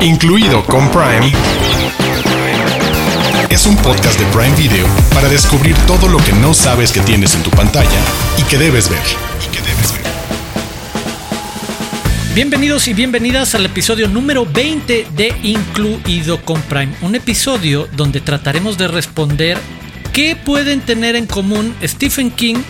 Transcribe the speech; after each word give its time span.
incluido 0.00 0.64
con 0.64 0.88
Prime, 0.90 1.32
es 3.50 3.66
un 3.66 3.76
podcast 3.76 4.18
de 4.18 4.26
Prime 4.26 4.54
Video 4.54 4.86
para 5.12 5.28
descubrir 5.28 5.76
todo 5.86 6.08
lo 6.08 6.18
que 6.18 6.32
no 6.32 6.54
sabes 6.54 6.92
que 6.92 7.00
tienes 7.00 7.34
en 7.34 7.42
tu 7.42 7.50
pantalla 7.50 8.00
y 8.38 8.42
que 8.44 8.58
debes 8.58 8.88
ver. 8.88 9.00
Bienvenidos 12.34 12.86
y 12.86 12.94
bienvenidas 12.94 13.56
al 13.56 13.66
episodio 13.66 14.06
número 14.06 14.46
20 14.46 15.08
de 15.16 15.34
Incluido 15.42 16.40
con 16.44 16.60
Prime, 16.62 16.92
un 17.02 17.16
episodio 17.16 17.88
donde 17.96 18.20
trataremos 18.20 18.78
de 18.78 18.86
responder 18.86 19.58
qué 20.12 20.36
pueden 20.36 20.80
tener 20.80 21.16
en 21.16 21.26
común 21.26 21.74
Stephen 21.82 22.30
King 22.30 22.62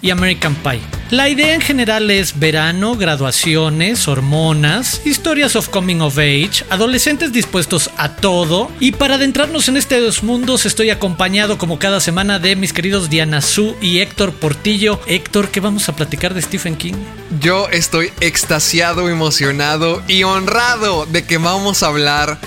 y 0.00 0.10
American 0.10 0.54
Pie. 0.54 0.95
La 1.10 1.28
idea 1.28 1.54
en 1.54 1.60
general 1.60 2.10
es 2.10 2.36
verano, 2.40 2.96
graduaciones, 2.96 4.08
hormonas, 4.08 5.02
historias 5.04 5.54
of 5.54 5.68
coming 5.68 6.00
of 6.00 6.18
age, 6.18 6.64
adolescentes 6.68 7.32
dispuestos 7.32 7.92
a 7.96 8.16
todo. 8.16 8.72
Y 8.80 8.90
para 8.90 9.14
adentrarnos 9.14 9.68
en 9.68 9.76
estos 9.76 10.24
mundos 10.24 10.66
estoy 10.66 10.90
acompañado 10.90 11.58
como 11.58 11.78
cada 11.78 12.00
semana 12.00 12.40
de 12.40 12.56
mis 12.56 12.72
queridos 12.72 13.08
Diana 13.08 13.40
Su 13.40 13.76
y 13.80 14.00
Héctor 14.00 14.32
Portillo. 14.32 15.00
Héctor, 15.06 15.50
¿qué 15.50 15.60
vamos 15.60 15.88
a 15.88 15.94
platicar 15.94 16.34
de 16.34 16.42
Stephen 16.42 16.74
King? 16.74 16.94
Yo 17.40 17.68
estoy 17.68 18.10
extasiado, 18.18 19.08
emocionado 19.08 20.02
y 20.08 20.24
honrado 20.24 21.06
de 21.06 21.24
que 21.24 21.38
vamos 21.38 21.84
a 21.84 21.86
hablar 21.86 22.40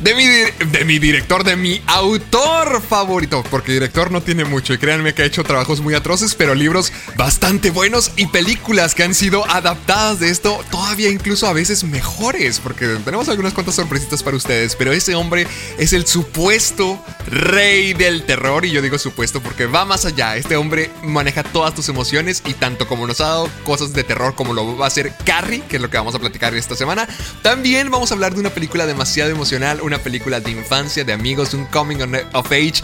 de 0.00 0.14
mi, 0.14 0.24
de 0.70 0.84
mi 0.84 0.98
director, 0.98 1.44
de 1.44 1.56
mi 1.56 1.82
autor 1.86 2.80
favorito. 2.82 3.44
Porque 3.50 3.72
director 3.72 4.10
no 4.10 4.22
tiene 4.22 4.44
mucho 4.44 4.74
y 4.74 4.78
créanme 4.78 5.14
que 5.14 5.22
ha 5.22 5.24
hecho 5.24 5.44
trabajos 5.44 5.80
muy 5.80 5.94
atroces, 5.94 6.34
pero 6.34 6.54
libros 6.54 6.92
bastante 7.16 7.70
buenos 7.70 8.12
y 8.16 8.26
películas 8.26 8.94
que 8.94 9.02
han 9.02 9.14
sido 9.14 9.48
adaptadas 9.50 10.20
de 10.20 10.30
esto 10.30 10.64
todavía 10.70 11.08
incluso 11.10 11.46
a 11.46 11.52
veces 11.52 11.84
mejores. 11.84 12.60
Porque 12.60 12.86
tenemos 13.04 13.28
algunas 13.28 13.54
cuantas 13.54 13.74
sorpresitas 13.74 14.22
para 14.22 14.36
ustedes, 14.36 14.76
pero 14.76 14.92
ese 14.92 15.14
hombre 15.14 15.46
es 15.78 15.92
el 15.92 16.06
supuesto 16.06 17.02
rey 17.26 17.94
del 17.94 18.24
terror. 18.24 18.64
Y 18.64 18.70
yo 18.70 18.82
digo 18.82 18.98
supuesto 18.98 19.40
porque 19.40 19.66
va 19.66 19.84
más 19.84 20.04
allá. 20.04 20.36
Este 20.36 20.56
hombre 20.56 20.90
maneja 21.02 21.42
todas 21.42 21.74
tus 21.74 21.88
emociones 21.88 22.42
y 22.46 22.54
tanto 22.54 22.86
como 22.86 23.06
nos 23.06 23.20
ha 23.20 23.28
dado 23.28 23.50
cosas 23.64 23.92
de 23.92 24.04
terror 24.04 24.34
como 24.34 24.52
lo 24.52 24.76
va 24.76 24.86
a 24.86 24.88
hacer 24.88 25.12
Carrie, 25.24 25.62
que 25.68 25.76
es 25.76 25.82
lo 25.82 25.90
que 25.90 25.96
vamos 25.96 26.14
a 26.14 26.18
platicar 26.18 26.54
esta 26.54 26.76
semana, 26.76 27.08
también 27.42 27.90
vamos 27.90 28.10
a 28.10 28.14
hablar 28.14 28.34
de 28.34 28.40
una 28.40 28.50
película 28.50 28.86
demasiado 28.86 29.30
emocional 29.30 29.80
una 29.88 29.98
película 29.98 30.40
de 30.40 30.52
infancia, 30.52 31.02
de 31.02 31.12
amigos, 31.12 31.54
un 31.54 31.64
coming 31.66 31.98
of 32.32 32.46
age 32.52 32.82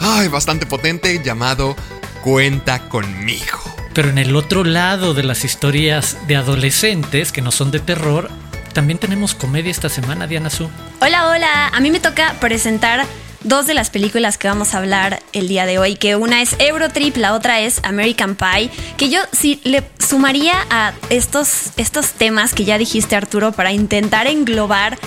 ay, 0.00 0.28
bastante 0.28 0.66
potente 0.66 1.20
llamado 1.22 1.76
Cuenta 2.22 2.88
conmigo. 2.88 3.60
Pero 3.94 4.10
en 4.10 4.18
el 4.18 4.34
otro 4.34 4.64
lado 4.64 5.14
de 5.14 5.22
las 5.22 5.44
historias 5.44 6.16
de 6.26 6.36
adolescentes 6.36 7.32
que 7.32 7.40
no 7.40 7.52
son 7.52 7.70
de 7.70 7.80
terror, 7.80 8.30
también 8.72 8.98
tenemos 8.98 9.34
comedia 9.34 9.70
esta 9.70 9.88
semana, 9.88 10.26
Diana 10.26 10.50
Su. 10.50 10.68
Hola, 11.00 11.28
hola. 11.28 11.68
A 11.68 11.80
mí 11.80 11.90
me 11.90 12.00
toca 12.00 12.34
presentar 12.40 13.06
dos 13.44 13.66
de 13.66 13.74
las 13.74 13.90
películas 13.90 14.38
que 14.38 14.48
vamos 14.48 14.74
a 14.74 14.78
hablar 14.78 15.22
el 15.32 15.46
día 15.48 15.66
de 15.66 15.78
hoy, 15.78 15.94
que 15.94 16.16
una 16.16 16.42
es 16.42 16.56
Eurotrip, 16.58 17.16
la 17.16 17.32
otra 17.32 17.60
es 17.60 17.80
American 17.84 18.34
Pie, 18.34 18.70
que 18.96 19.08
yo 19.08 19.20
sí 19.32 19.60
le 19.62 19.84
sumaría 19.98 20.54
a 20.68 20.92
estos, 21.10 21.70
estos 21.76 22.12
temas 22.12 22.54
que 22.54 22.64
ya 22.64 22.76
dijiste 22.76 23.14
Arturo 23.14 23.52
para 23.52 23.72
intentar 23.72 24.26
englobar 24.26 24.98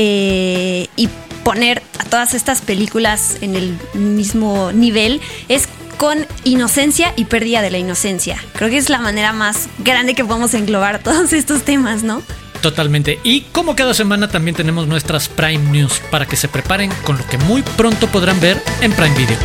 eh, 0.00 0.86
y 0.94 1.08
poner 1.42 1.82
a 1.98 2.04
todas 2.04 2.32
estas 2.34 2.60
películas 2.60 3.38
en 3.40 3.56
el 3.56 3.76
mismo 3.94 4.70
nivel 4.70 5.20
es 5.48 5.68
con 5.96 6.24
inocencia 6.44 7.12
y 7.16 7.24
pérdida 7.24 7.62
de 7.62 7.72
la 7.72 7.78
inocencia. 7.78 8.38
Creo 8.54 8.70
que 8.70 8.76
es 8.76 8.90
la 8.90 9.00
manera 9.00 9.32
más 9.32 9.68
grande 9.78 10.14
que 10.14 10.24
podemos 10.24 10.54
englobar 10.54 10.98
todos 11.02 11.32
estos 11.32 11.64
temas, 11.64 12.04
¿no? 12.04 12.22
Totalmente. 12.60 13.18
Y 13.24 13.40
como 13.50 13.74
cada 13.74 13.92
semana 13.92 14.28
también 14.28 14.54
tenemos 14.54 14.86
nuestras 14.86 15.28
Prime 15.28 15.68
News 15.72 16.00
para 16.12 16.26
que 16.26 16.36
se 16.36 16.46
preparen 16.46 16.92
con 17.02 17.18
lo 17.18 17.26
que 17.26 17.36
muy 17.38 17.62
pronto 17.62 18.06
podrán 18.06 18.38
ver 18.38 18.62
en 18.80 18.92
Prime 18.92 19.16
Video. 19.16 19.38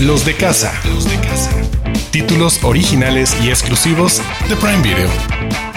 Los 0.00 0.26
de 0.26 0.36
casa. 0.36 0.78
Los 0.84 1.08
de 1.08 1.18
casa. 1.20 1.52
Títulos 2.10 2.62
originales 2.62 3.34
y 3.42 3.48
exclusivos 3.48 4.20
de 4.46 4.56
Prime 4.56 4.82
Video. 4.82 5.73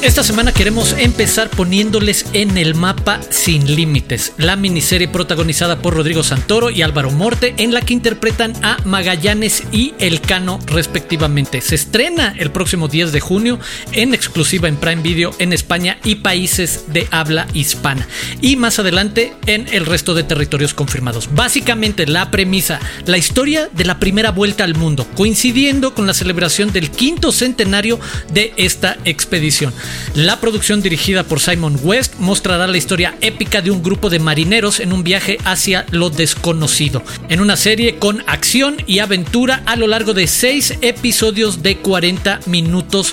Esta 0.00 0.22
semana 0.22 0.52
queremos 0.52 0.94
empezar 0.96 1.50
poniéndoles 1.50 2.26
en 2.32 2.56
el 2.56 2.76
mapa 2.76 3.20
Sin 3.30 3.74
Límites, 3.74 4.32
la 4.38 4.54
miniserie 4.54 5.08
protagonizada 5.08 5.82
por 5.82 5.94
Rodrigo 5.94 6.22
Santoro 6.22 6.70
y 6.70 6.82
Álvaro 6.82 7.10
Morte, 7.10 7.54
en 7.58 7.74
la 7.74 7.80
que 7.80 7.94
interpretan 7.94 8.52
a 8.62 8.76
Magallanes 8.84 9.64
y 9.72 9.94
Elcano 9.98 10.60
respectivamente. 10.66 11.60
Se 11.60 11.74
estrena 11.74 12.32
el 12.38 12.52
próximo 12.52 12.86
10 12.86 13.10
de 13.10 13.18
junio 13.18 13.58
en 13.90 14.14
exclusiva 14.14 14.68
en 14.68 14.76
Prime 14.76 15.02
Video 15.02 15.34
en 15.40 15.52
España 15.52 15.98
y 16.04 16.16
países 16.16 16.84
de 16.92 17.08
habla 17.10 17.48
hispana. 17.52 18.06
Y 18.40 18.54
más 18.54 18.78
adelante 18.78 19.34
en 19.46 19.66
el 19.72 19.84
resto 19.84 20.14
de 20.14 20.22
territorios 20.22 20.74
confirmados. 20.74 21.28
Básicamente 21.34 22.06
la 22.06 22.30
premisa, 22.30 22.78
la 23.04 23.18
historia 23.18 23.68
de 23.72 23.84
la 23.84 23.98
primera 23.98 24.30
vuelta 24.30 24.62
al 24.62 24.76
mundo, 24.76 25.08
coincidiendo 25.16 25.92
con 25.92 26.06
la 26.06 26.14
celebración 26.14 26.72
del 26.72 26.92
quinto 26.92 27.32
centenario 27.32 27.98
de 28.32 28.54
esta 28.56 28.96
expedición. 29.04 29.74
La 30.14 30.40
producción 30.40 30.82
dirigida 30.82 31.24
por 31.24 31.40
Simon 31.40 31.78
West 31.82 32.14
mostrará 32.18 32.66
la 32.66 32.78
historia 32.78 33.16
épica 33.20 33.62
de 33.62 33.70
un 33.70 33.82
grupo 33.82 34.10
de 34.10 34.18
marineros 34.18 34.80
en 34.80 34.92
un 34.92 35.04
viaje 35.04 35.38
hacia 35.44 35.86
lo 35.90 36.10
desconocido, 36.10 37.02
en 37.28 37.40
una 37.40 37.56
serie 37.56 37.98
con 37.98 38.22
acción 38.26 38.76
y 38.86 38.98
aventura 38.98 39.62
a 39.66 39.76
lo 39.76 39.86
largo 39.86 40.14
de 40.14 40.26
seis 40.26 40.74
episodios 40.82 41.62
de 41.62 41.78
40 41.78 42.40
minutos 42.46 43.12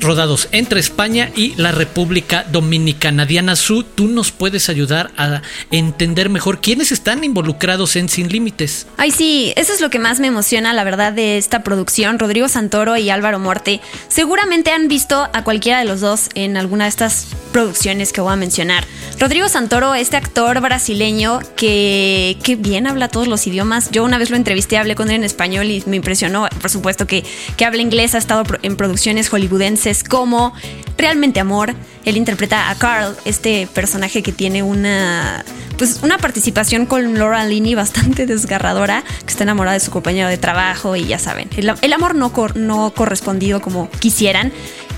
rodados 0.00 0.48
entre 0.52 0.80
España 0.80 1.30
y 1.34 1.54
la 1.56 1.72
República 1.72 2.44
Dominicana. 2.50 3.26
Diana 3.26 3.56
Su, 3.56 3.82
tú 3.82 4.08
nos 4.08 4.32
puedes 4.32 4.68
ayudar 4.68 5.10
a 5.16 5.42
entender 5.70 6.28
mejor 6.28 6.60
quiénes 6.60 6.92
están 6.92 7.24
involucrados 7.24 7.96
en 7.96 8.08
Sin 8.08 8.28
Límites. 8.28 8.86
Ay, 8.96 9.10
sí, 9.10 9.52
eso 9.56 9.72
es 9.72 9.80
lo 9.80 9.90
que 9.90 9.98
más 9.98 10.20
me 10.20 10.26
emociona, 10.26 10.72
la 10.72 10.84
verdad, 10.84 11.12
de 11.12 11.38
esta 11.38 11.62
producción. 11.62 12.18
Rodrigo 12.18 12.48
Santoro 12.48 12.96
y 12.96 13.10
Álvaro 13.10 13.38
Morte 13.38 13.80
seguramente 14.08 14.70
han 14.70 14.88
visto 14.88 15.28
a 15.32 15.44
cualquiera 15.44 15.78
de 15.78 15.84
los 15.84 16.00
dos 16.00 16.28
en 16.34 16.56
alguna 16.56 16.84
de 16.84 16.90
estas 16.90 17.28
producciones 17.52 18.12
que 18.12 18.20
voy 18.20 18.32
a 18.32 18.36
mencionar. 18.36 18.84
Rodrigo 19.18 19.48
Santoro, 19.48 19.94
este 19.94 20.16
actor 20.16 20.60
brasileño 20.60 21.40
que, 21.56 22.36
que 22.42 22.56
bien 22.56 22.86
habla 22.86 23.08
todos 23.08 23.28
los 23.28 23.46
idiomas. 23.46 23.90
Yo 23.90 24.04
una 24.04 24.18
vez 24.18 24.30
lo 24.30 24.36
entrevisté, 24.36 24.76
hablé 24.76 24.94
con 24.94 25.08
él 25.08 25.16
en 25.16 25.24
español 25.24 25.66
y 25.66 25.82
me 25.86 25.96
impresionó, 25.96 26.48
por 26.60 26.70
supuesto, 26.70 27.06
que, 27.06 27.24
que 27.56 27.64
habla 27.64 27.80
inglés, 27.80 28.14
ha 28.14 28.18
estado 28.18 28.42
en 28.62 28.76
producciones 28.76 29.28
hollywoodenses 29.28 29.85
como 30.08 30.52
Realmente 30.98 31.40
Amor. 31.40 31.74
Él 32.04 32.16
interpreta 32.16 32.70
a 32.70 32.74
Carl, 32.76 33.16
este 33.24 33.68
personaje 33.72 34.22
que 34.22 34.32
tiene 34.32 34.62
una 34.62 35.44
pues 35.78 36.00
una 36.02 36.16
participación 36.18 36.86
con 36.86 37.18
Laura 37.18 37.44
Linney 37.44 37.74
bastante 37.74 38.26
desgarradora, 38.26 39.04
que 39.24 39.30
está 39.30 39.44
enamorada 39.44 39.74
de 39.74 39.80
su 39.80 39.90
compañero 39.90 40.28
de 40.28 40.38
trabajo 40.38 40.96
y 40.96 41.06
ya 41.06 41.18
saben, 41.18 41.48
el, 41.56 41.92
amor 41.92 42.14
no, 42.14 42.32
no 42.54 42.94
correspondido 42.94 43.60
como 43.60 43.90
quisieran. 43.90 44.52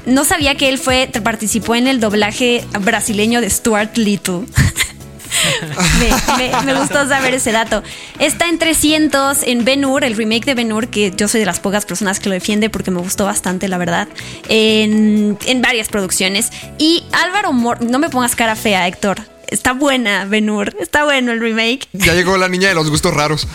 No 0.07 0.25
sabía 0.25 0.57
que 0.57 0.69
él 0.69 0.79
fue 0.79 1.11
participó 1.23 1.75
en 1.75 1.87
el 1.87 2.01
doblaje 2.01 2.65
brasileño 2.81 3.41
de 3.41 3.51
Stuart 3.51 3.97
Little. 3.97 4.45
me, 6.65 6.75
gustó 6.75 7.07
saber 7.09 7.35
ese 7.35 7.53
dato. 7.53 7.83
Está 8.19 8.49
en 8.49 8.59
300 8.59 9.43
en 9.43 9.65
Ben 9.65 9.85
Hur, 9.85 10.05
el 10.05 10.17
remake 10.17 10.45
de 10.45 10.55
Ben 10.55 10.73
Hur, 10.73 10.89
que 10.89 11.13
yo 11.17 11.29
soy 11.29 11.41
de 11.41 11.47
las 11.47 11.61
pocas 11.61 11.85
personas 11.87 12.21
que 12.21 12.29
lo 12.29 12.35
defiende 12.35 12.71
porque 12.71 12.91
me 12.91 13.01
gustó 13.01 13.25
bastante, 13.25 13.69
la 13.69 13.79
verdad. 13.79 14.09
En, 14.49 15.39
varias 15.63 15.89
producciones. 15.89 16.51
Y 16.79 17.05
Álvaro 17.13 17.53
Mor 17.53 17.83
no 17.83 17.99
me 17.99 18.09
pongas 18.09 18.37
cara 18.37 18.57
fea, 18.57 18.87
Héctor. 18.87 19.21
Está 19.49 19.73
buena 19.73 20.27
Ben 20.27 20.49
Hur, 20.51 20.77
está 20.79 21.05
bueno 21.05 21.33
el 21.33 21.41
remake. 21.41 21.89
Ya 21.93 22.15
llegó 22.15 22.37
la 22.37 22.49
niña 22.49 22.69
de 22.69 22.75
los 22.75 22.91
gustos 22.91 23.15
raros. 23.15 23.49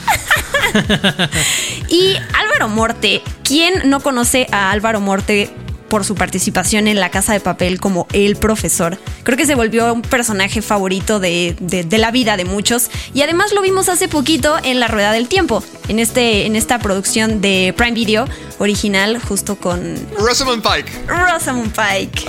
y 1.87 2.15
Álvaro 2.33 2.67
Morte, 2.67 3.21
¿quién 3.43 3.89
no 3.89 3.99
conoce 3.99 4.47
a 4.51 4.71
Álvaro 4.71 5.01
Morte 5.01 5.51
por 5.93 6.05
su 6.05 6.15
participación 6.15 6.87
en 6.87 6.99
La 6.99 7.11
Casa 7.11 7.33
de 7.33 7.39
Papel 7.39 7.79
como 7.79 8.07
el 8.13 8.35
profesor. 8.35 8.97
Creo 9.21 9.37
que 9.37 9.45
se 9.45 9.53
volvió 9.53 9.93
un 9.93 10.01
personaje 10.01 10.63
favorito 10.63 11.19
de, 11.19 11.55
la 11.91 12.09
vida 12.09 12.35
de 12.35 12.45
muchos 12.45 12.89
y 13.13 13.21
además 13.21 13.53
lo 13.53 13.61
vimos 13.61 13.89
hace 13.89 14.07
poquito 14.07 14.57
en 14.63 14.79
La 14.79 14.87
Rueda 14.87 15.11
del 15.11 15.27
Tiempo, 15.27 15.63
en, 15.89 15.99
este, 15.99 16.47
en 16.47 16.55
esta 16.55 16.79
producción 16.79 17.41
de 17.41 17.75
Prime 17.77 17.91
Video 17.91 18.25
original 18.57 19.21
justo 19.21 19.55
con... 19.55 19.95
Rosamund 20.17 20.63
Pike. 20.63 20.91
Rosamund 21.05 21.71
Pike. 21.75 22.25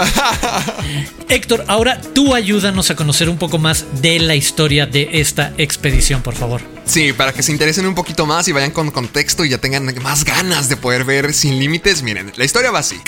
Héctor, 1.30 1.64
ahora 1.66 1.98
tú 2.14 2.34
ayúdanos 2.34 2.90
a 2.90 2.96
conocer 2.96 3.30
un 3.30 3.38
poco 3.38 3.56
más 3.56 3.86
de 4.02 4.18
la 4.18 4.34
historia 4.34 4.84
de 4.84 5.08
esta 5.14 5.54
expedición, 5.56 6.20
por 6.20 6.34
favor. 6.34 6.60
Sí, 6.84 7.12
para 7.14 7.32
que 7.32 7.42
se 7.42 7.50
interesen 7.50 7.86
un 7.86 7.94
poquito 7.94 8.26
más 8.26 8.46
y 8.46 8.52
vayan 8.52 8.70
con 8.70 8.90
contexto 8.90 9.44
y 9.44 9.48
ya 9.48 9.58
tengan 9.58 9.90
más 10.02 10.24
ganas 10.24 10.68
de 10.68 10.76
poder 10.76 11.04
ver 11.04 11.32
sin 11.32 11.58
límites. 11.58 12.02
Miren, 12.02 12.32
la 12.36 12.44
historia 12.44 12.70
va 12.70 12.80
así. 12.80 12.98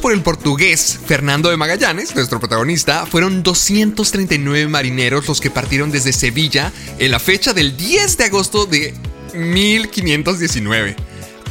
Por 0.00 0.12
el 0.12 0.22
portugués 0.22 0.98
Fernando 1.06 1.50
de 1.50 1.56
Magallanes, 1.56 2.14
nuestro 2.14 2.40
protagonista, 2.40 3.04
fueron 3.04 3.42
239 3.42 4.66
marineros 4.68 5.28
los 5.28 5.40
que 5.40 5.50
partieron 5.50 5.90
desde 5.90 6.12
Sevilla 6.12 6.72
en 6.98 7.10
la 7.10 7.18
fecha 7.18 7.52
del 7.52 7.76
10 7.76 8.16
de 8.16 8.24
agosto 8.24 8.64
de 8.64 8.94
1519. 9.34 10.96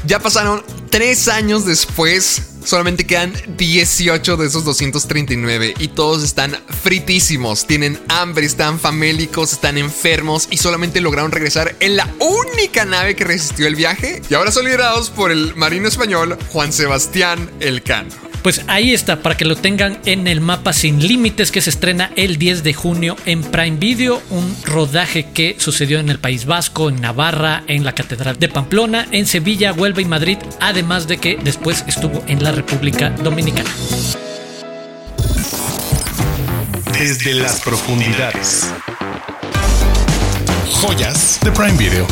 Ya 0.05 0.19
pasaron 0.19 0.63
tres 0.89 1.27
años 1.27 1.65
después 1.65 2.50
Solamente 2.63 3.05
quedan 3.05 3.33
18 3.57 4.37
de 4.37 4.47
esos 4.47 4.63
239 4.63 5.73
y 5.79 5.87
todos 5.89 6.23
están 6.23 6.57
fritísimos, 6.81 7.65
tienen 7.67 7.99
hambre, 8.09 8.45
están 8.45 8.79
famélicos, 8.79 9.53
están 9.53 9.77
enfermos 9.77 10.47
y 10.51 10.57
solamente 10.57 11.01
lograron 11.01 11.31
regresar 11.31 11.75
en 11.79 11.97
la 11.97 12.07
única 12.19 12.85
nave 12.85 13.15
que 13.15 13.23
resistió 13.23 13.67
el 13.67 13.75
viaje 13.75 14.21
y 14.29 14.33
ahora 14.33 14.51
son 14.51 14.65
liderados 14.65 15.09
por 15.09 15.31
el 15.31 15.55
marino 15.55 15.87
español 15.87 16.37
Juan 16.51 16.71
Sebastián 16.71 17.49
Elcano. 17.59 18.30
Pues 18.41 18.63
ahí 18.67 18.91
está, 18.91 19.21
para 19.21 19.37
que 19.37 19.45
lo 19.45 19.55
tengan 19.55 19.99
en 20.05 20.27
el 20.27 20.41
mapa 20.41 20.73
sin 20.73 21.05
límites 21.05 21.51
que 21.51 21.61
se 21.61 21.69
estrena 21.69 22.11
el 22.15 22.37
10 22.37 22.63
de 22.63 22.73
junio 22.73 23.15
en 23.25 23.43
Prime 23.43 23.77
Video, 23.77 24.21
un 24.31 24.55
rodaje 24.65 25.27
que 25.31 25.55
sucedió 25.59 25.99
en 25.99 26.09
el 26.09 26.17
País 26.17 26.45
Vasco, 26.45 26.89
en 26.89 26.99
Navarra, 27.01 27.63
en 27.67 27.83
la 27.83 27.93
Catedral 27.93 28.39
de 28.39 28.49
Pamplona, 28.49 29.07
en 29.11 29.27
Sevilla, 29.27 29.73
Huelva 29.73 30.01
y 30.01 30.05
Madrid, 30.05 30.39
además 30.59 31.07
de 31.07 31.17
que 31.17 31.37
después 31.43 31.85
estuvo 31.87 32.23
en 32.27 32.43
la 32.43 32.51
República 32.51 33.11
Dominicana. 33.11 33.69
Desde 36.97 37.35
las 37.35 37.61
profundidades. 37.61 38.71
Joyas 40.81 41.39
de 41.43 41.51
Prime 41.51 41.77
Video. 41.77 42.07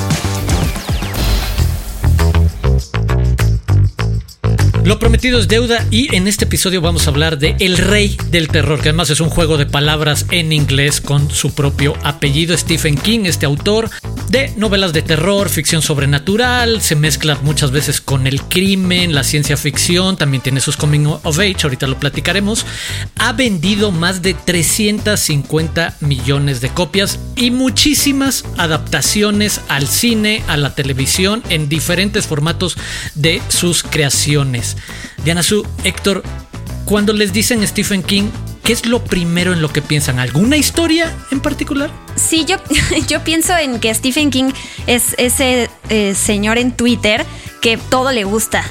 Lo 4.90 4.98
prometido 4.98 5.38
es 5.38 5.48
deuda 5.48 5.86
y 5.92 6.16
en 6.16 6.28
este 6.28 6.46
episodio 6.46 6.82
vamos 6.82 7.06
a 7.06 7.12
hablar 7.12 7.38
de 7.38 7.56
El 7.60 7.78
Rey 7.78 8.18
del 8.32 8.48
Terror, 8.48 8.82
que 8.82 8.90
además 8.90 9.12
es 9.12 9.20
un 9.20 9.30
juego 9.30 9.60
de 9.60 9.68
palabras 9.68 10.26
en 10.32 10.52
inglés 10.52 11.00
con 11.00 11.30
su 11.30 11.54
propio 11.54 11.94
apellido, 12.04 12.58
Stephen 12.58 12.98
King, 12.98 13.26
este 13.26 13.46
autor 13.46 13.92
de 14.30 14.54
novelas 14.58 14.94
de 14.94 15.02
terror, 15.02 15.50
ficción 15.50 15.82
sobrenatural, 15.82 16.82
se 16.82 16.96
mezcla 16.96 17.38
muchas 17.42 17.72
veces 17.72 18.00
con 18.00 18.28
el 18.28 18.44
crimen, 18.44 19.16
la 19.16 19.24
ciencia 19.24 19.58
ficción, 19.58 20.18
también 20.18 20.44
tiene 20.44 20.62
sus 20.62 20.78
coming 20.78 21.06
of 21.06 21.40
age, 21.40 21.58
ahorita 21.64 21.88
lo 21.88 22.00
platicaremos. 22.00 22.64
Ha 23.18 23.34
vendido 23.34 23.92
más 23.92 24.22
de 24.22 24.36
350 24.36 25.98
millones 26.02 26.62
de 26.62 26.70
copias 26.70 27.20
y 27.36 27.50
muchísimas 27.50 28.46
adaptaciones 28.58 29.62
al 29.68 29.88
cine, 29.88 30.44
a 30.48 30.58
la 30.58 30.76
televisión, 30.76 31.42
en 31.50 31.68
diferentes 31.68 32.28
formatos 32.28 32.78
de 33.16 33.42
sus 33.50 33.82
creaciones. 33.82 34.78
Diana 35.24 35.44
Su, 35.44 35.66
Héctor, 35.84 36.24
cuando 36.86 37.14
les 37.14 37.34
dicen 37.34 37.66
Stephen 37.68 38.04
King, 38.04 38.30
¿qué 38.64 38.74
es 38.74 38.86
lo 38.86 39.04
primero 39.04 39.54
en 39.54 39.62
lo 39.62 39.72
que 39.72 39.82
piensan? 39.82 40.20
¿Alguna 40.20 40.58
historia 40.58 41.16
en 41.32 41.40
particular? 41.40 41.92
Sí, 42.16 42.46
yo, 42.46 42.58
yo 43.08 43.24
pienso 43.24 43.58
en 43.58 43.80
que 43.80 43.94
Stephen 43.94 44.32
King 44.32 44.52
es 44.88 45.16
ese 45.18 45.70
eh, 45.90 46.16
señor 46.16 46.58
en 46.58 46.72
Twitter 46.72 47.26
que 47.62 47.78
todo 47.78 48.12
le 48.12 48.24
gusta. 48.24 48.64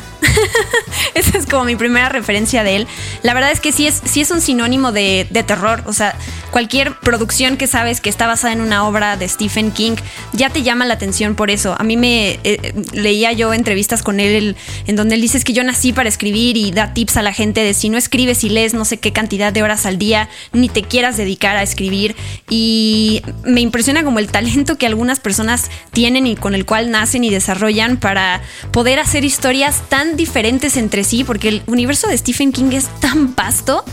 Esa 1.14 1.38
es 1.38 1.46
como 1.46 1.64
mi 1.64 1.76
primera 1.76 2.08
referencia 2.08 2.64
de 2.64 2.76
él. 2.76 2.86
La 3.22 3.34
verdad 3.34 3.50
es 3.50 3.60
que 3.60 3.72
sí 3.72 3.86
es, 3.86 4.00
sí 4.04 4.20
es 4.20 4.30
un 4.30 4.40
sinónimo 4.40 4.92
de, 4.92 5.26
terror. 5.46 5.82
O 5.86 5.92
sea, 5.92 6.14
cualquier 6.50 6.98
producción 6.98 7.56
que 7.56 7.66
sabes 7.66 8.00
que 8.00 8.10
está 8.10 8.26
basada 8.26 8.52
en 8.52 8.60
una 8.60 8.86
obra 8.86 9.16
de 9.16 9.28
Stephen 9.28 9.70
King 9.70 9.96
ya 10.32 10.50
te 10.50 10.62
llama 10.62 10.84
la 10.84 10.94
atención 10.94 11.34
por 11.34 11.50
eso. 11.50 11.74
A 11.78 11.84
mí 11.84 11.96
me 11.96 12.38
eh, 12.44 12.74
leía 12.92 13.32
yo 13.32 13.54
entrevistas 13.54 14.02
con 14.02 14.20
él 14.20 14.56
en 14.86 14.96
donde 14.96 15.14
él 15.14 15.20
dice 15.20 15.40
que 15.42 15.52
yo 15.52 15.62
nací 15.62 15.92
para 15.92 16.08
escribir 16.08 16.56
y 16.56 16.72
da 16.72 16.94
tips 16.94 17.16
a 17.16 17.22
la 17.22 17.32
gente 17.32 17.62
de 17.62 17.74
si 17.74 17.88
no 17.88 17.98
escribes 17.98 18.42
y 18.44 18.48
lees 18.48 18.74
no 18.74 18.84
sé 18.84 18.98
qué 18.98 19.12
cantidad 19.12 19.52
de 19.52 19.62
horas 19.62 19.86
al 19.86 19.98
día, 19.98 20.28
ni 20.52 20.68
te 20.68 20.82
quieras 20.82 21.16
dedicar 21.16 21.56
a 21.56 21.62
escribir. 21.62 22.16
Y 22.48 23.22
me 23.44 23.60
impresiona 23.60 24.02
como 24.02 24.18
el 24.18 24.28
talento 24.30 24.76
que 24.76 24.86
algunas 24.86 25.20
personas 25.20 25.70
tienen 25.92 26.26
y 26.26 26.36
con 26.36 26.54
el 26.54 26.64
cual 26.64 26.90
nacen 26.90 27.24
y 27.24 27.30
desarrollan 27.30 27.98
para 27.98 28.40
poder 28.72 28.98
hacer 28.98 29.24
historias 29.24 29.82
tan 29.88 30.07
diferentes 30.16 30.76
entre 30.76 31.04
sí, 31.04 31.24
porque 31.24 31.48
el 31.48 31.62
universo 31.66 32.08
de 32.08 32.16
Stephen 32.16 32.52
King 32.52 32.72
es 32.72 32.86
tan 33.00 33.34
vasto. 33.34 33.84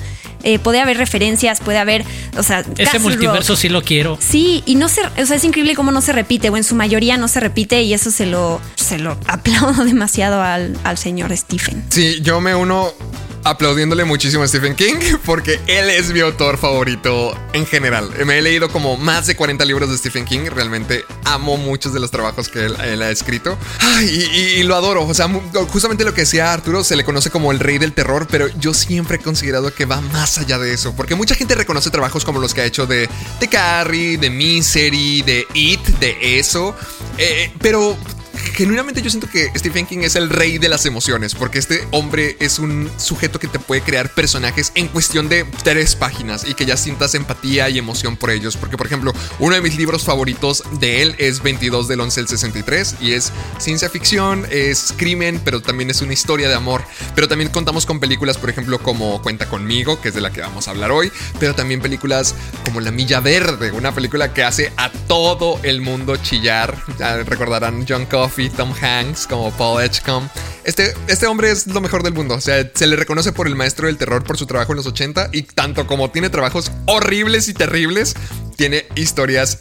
Eh, 0.44 0.60
puede 0.60 0.80
haber 0.80 0.98
referencias, 0.98 1.60
puede 1.60 1.80
haber, 1.80 2.06
o 2.38 2.44
sea, 2.44 2.64
ese 2.78 3.00
multiverso 3.00 3.56
sí 3.56 3.68
lo 3.68 3.82
quiero. 3.82 4.20
Sí, 4.22 4.62
y 4.68 4.76
no 4.76 4.90
se, 4.90 5.02
o 5.02 5.26
sea, 5.26 5.38
es 5.38 5.44
increíble 5.44 5.74
cómo 5.74 5.92
no 5.92 6.02
se 6.02 6.12
repite, 6.12 6.52
o 6.52 6.58
en 6.58 6.64
su 6.64 6.76
mayoría 6.76 7.18
no 7.18 7.28
se 7.28 7.40
repite, 7.40 7.82
y 7.82 7.96
eso 7.96 8.12
se 8.12 8.28
lo, 8.28 8.62
se 8.76 9.00
lo 9.00 9.18
aplaudo 9.26 9.84
demasiado 9.86 10.44
al, 10.44 10.78
al 10.84 11.00
señor 11.00 11.36
Stephen. 11.36 11.84
Sí, 11.90 12.20
yo 12.22 12.42
me 12.42 12.54
uno 12.54 12.94
aplaudiéndole 13.46 14.04
muchísimo 14.06 14.44
a 14.44 14.48
Stephen 14.48 14.76
King 14.76 14.96
porque 15.26 15.62
él 15.68 15.90
es 15.90 16.12
mi 16.12 16.20
autor 16.20 16.58
favorito 16.58 17.38
en 17.54 17.66
general. 17.66 18.10
Me 18.26 18.40
he 18.40 18.42
leído 18.42 18.70
como 18.70 18.98
más 18.98 19.28
de 19.28 19.36
40 19.36 19.64
libros 19.66 19.90
de 19.90 19.98
Stephen 19.98 20.26
King. 20.26 20.50
Realmente 20.54 21.06
amo 21.24 21.56
muchos 21.56 21.94
de 21.94 22.00
los 22.00 22.12
trabajos 22.12 22.50
que 22.50 22.66
él, 22.66 23.02
ha 23.02 23.10
escrito. 23.12 23.58
y, 24.02 24.64
lo 24.64 24.76
adoro. 24.76 25.06
O 25.06 25.14
sea, 25.14 25.30
justamente 25.70 26.04
lo 26.04 26.14
que 26.14 26.22
decía 26.22 26.52
Arturo 26.52 26.84
se 26.84 26.96
le 26.96 27.06
conoce 27.06 27.30
como 27.30 27.52
el 27.52 27.60
rey 27.60 27.78
del 27.78 27.94
terror, 27.94 28.28
pero 28.30 28.48
yo 28.60 28.74
siempre 28.74 29.18
he 29.18 29.20
considerado 29.20 29.74
que 29.74 29.86
va 29.86 30.02
más 30.02 30.40
allá 30.40 30.58
de 30.58 30.74
eso. 30.74 30.96
Porque 30.96 31.14
mucha 31.14 31.36
gente 31.36 31.54
reconoce 31.54 31.92
trabajos 31.92 32.26
como 32.26 32.40
los 32.40 32.54
que 32.54 32.62
ha 32.62 32.66
hecho 32.66 32.88
de, 32.88 33.08
de 33.40 33.48
Carrie, 33.48 34.18
de 34.18 34.32
Misery, 34.32 35.22
de 35.22 35.48
It, 35.54 35.86
de 36.00 36.40
eso. 36.40 36.76
Eh, 37.20 37.54
pero 37.62 37.96
genuinamente 38.54 39.02
yo 39.02 39.10
siento 39.10 39.30
que 39.30 39.52
Stephen 39.56 39.86
King 39.86 40.00
es 40.00 40.16
el 40.16 40.30
rey 40.30 40.58
de 40.58 40.70
las 40.70 40.86
emociones, 40.86 41.36
porque 41.36 41.60
este 41.60 41.88
hombre 41.92 42.38
es 42.40 42.60
un 42.60 42.90
sujeto 42.98 43.40
que 43.40 43.48
te 43.48 43.60
puede 43.60 43.82
crear 43.82 44.10
personajes 44.14 44.72
en 44.76 44.88
cuestión 44.88 45.30
de 45.30 45.46
tres 45.64 45.96
páginas 45.96 46.46
y 46.48 46.54
que 46.54 46.66
ya 46.66 46.78
sientas 46.78 47.16
empatía 47.16 47.70
y 47.70 47.78
emoción 47.78 48.18
por 48.18 48.30
ellos. 48.30 48.58
Porque, 48.58 48.78
por 48.78 48.88
ejemplo, 48.88 49.14
uno 49.40 49.56
de 49.56 49.62
mis 49.62 49.78
libros 49.78 50.04
favoritos 50.04 50.64
de 50.80 51.02
él 51.02 51.16
es 51.18 51.42
22 51.42 51.88
del 51.88 52.02
11 52.02 52.22
del 52.22 52.28
63 52.28 52.96
y 53.02 53.14
es 53.14 53.32
ciencia 53.58 53.90
ficción, 53.90 54.46
es 54.50 54.94
crimen, 54.98 55.42
pero 55.44 55.62
también 55.62 55.90
es 55.90 56.02
una 56.02 56.14
historia 56.14 56.48
de 56.48 56.56
amor. 56.56 56.84
Pero 57.16 57.28
también 57.28 57.50
contamos 57.50 57.86
con 57.86 58.00
películas, 58.00 58.38
por 58.38 58.50
ejemplo, 58.50 58.80
como 58.80 59.22
Cuenta 59.22 59.48
conmigo, 59.48 60.02
que 60.02 60.10
es 60.10 60.16
de 60.16 60.22
la 60.22 60.32
que 60.32 60.42
vamos 60.42 60.68
a 60.68 60.72
hablar 60.72 60.92
hoy, 60.92 61.12
pero 61.40 61.56
también 61.56 61.82
películas 61.82 62.36
como 62.64 62.80
La 62.80 62.92
Milla 62.92 63.20
Verde, 63.20 63.72
una 63.72 63.94
película 63.94 64.34
que 64.34 64.44
hace 64.44 64.72
a 64.78 64.92
todo 64.92 65.60
el 65.64 65.82
mundo 65.82 66.18
chillar. 66.18 66.76
Ya 67.00 67.18
recordarán 67.24 67.86
John 67.88 68.06
Tom 68.56 68.74
Hanks, 68.74 69.28
como 69.28 69.52
Paul 69.52 69.82
Edgecombe. 69.82 70.30
Este, 70.64 70.94
este 71.08 71.28
hombre 71.28 71.52
es 71.52 71.68
lo 71.68 71.80
mejor 71.80 72.04
del 72.04 72.14
mundo. 72.14 72.36
O 72.36 72.42
sea, 72.42 72.70
se 72.74 72.88
le 72.88 72.96
reconoce 72.96 73.32
por 73.32 73.48
el 73.48 73.56
maestro 73.56 73.88
del 73.88 73.98
terror 73.98 74.24
por 74.24 74.38
su 74.38 74.46
trabajo 74.46 74.74
en 74.74 74.78
los 74.78 74.88
80 74.88 75.30
y 75.32 75.44
tanto 75.44 75.88
como 75.88 76.12
tiene 76.12 76.30
trabajos 76.30 76.72
horribles 76.86 77.48
y 77.48 77.54
terribles, 77.54 78.16
tiene 78.58 78.86
historias 78.96 79.60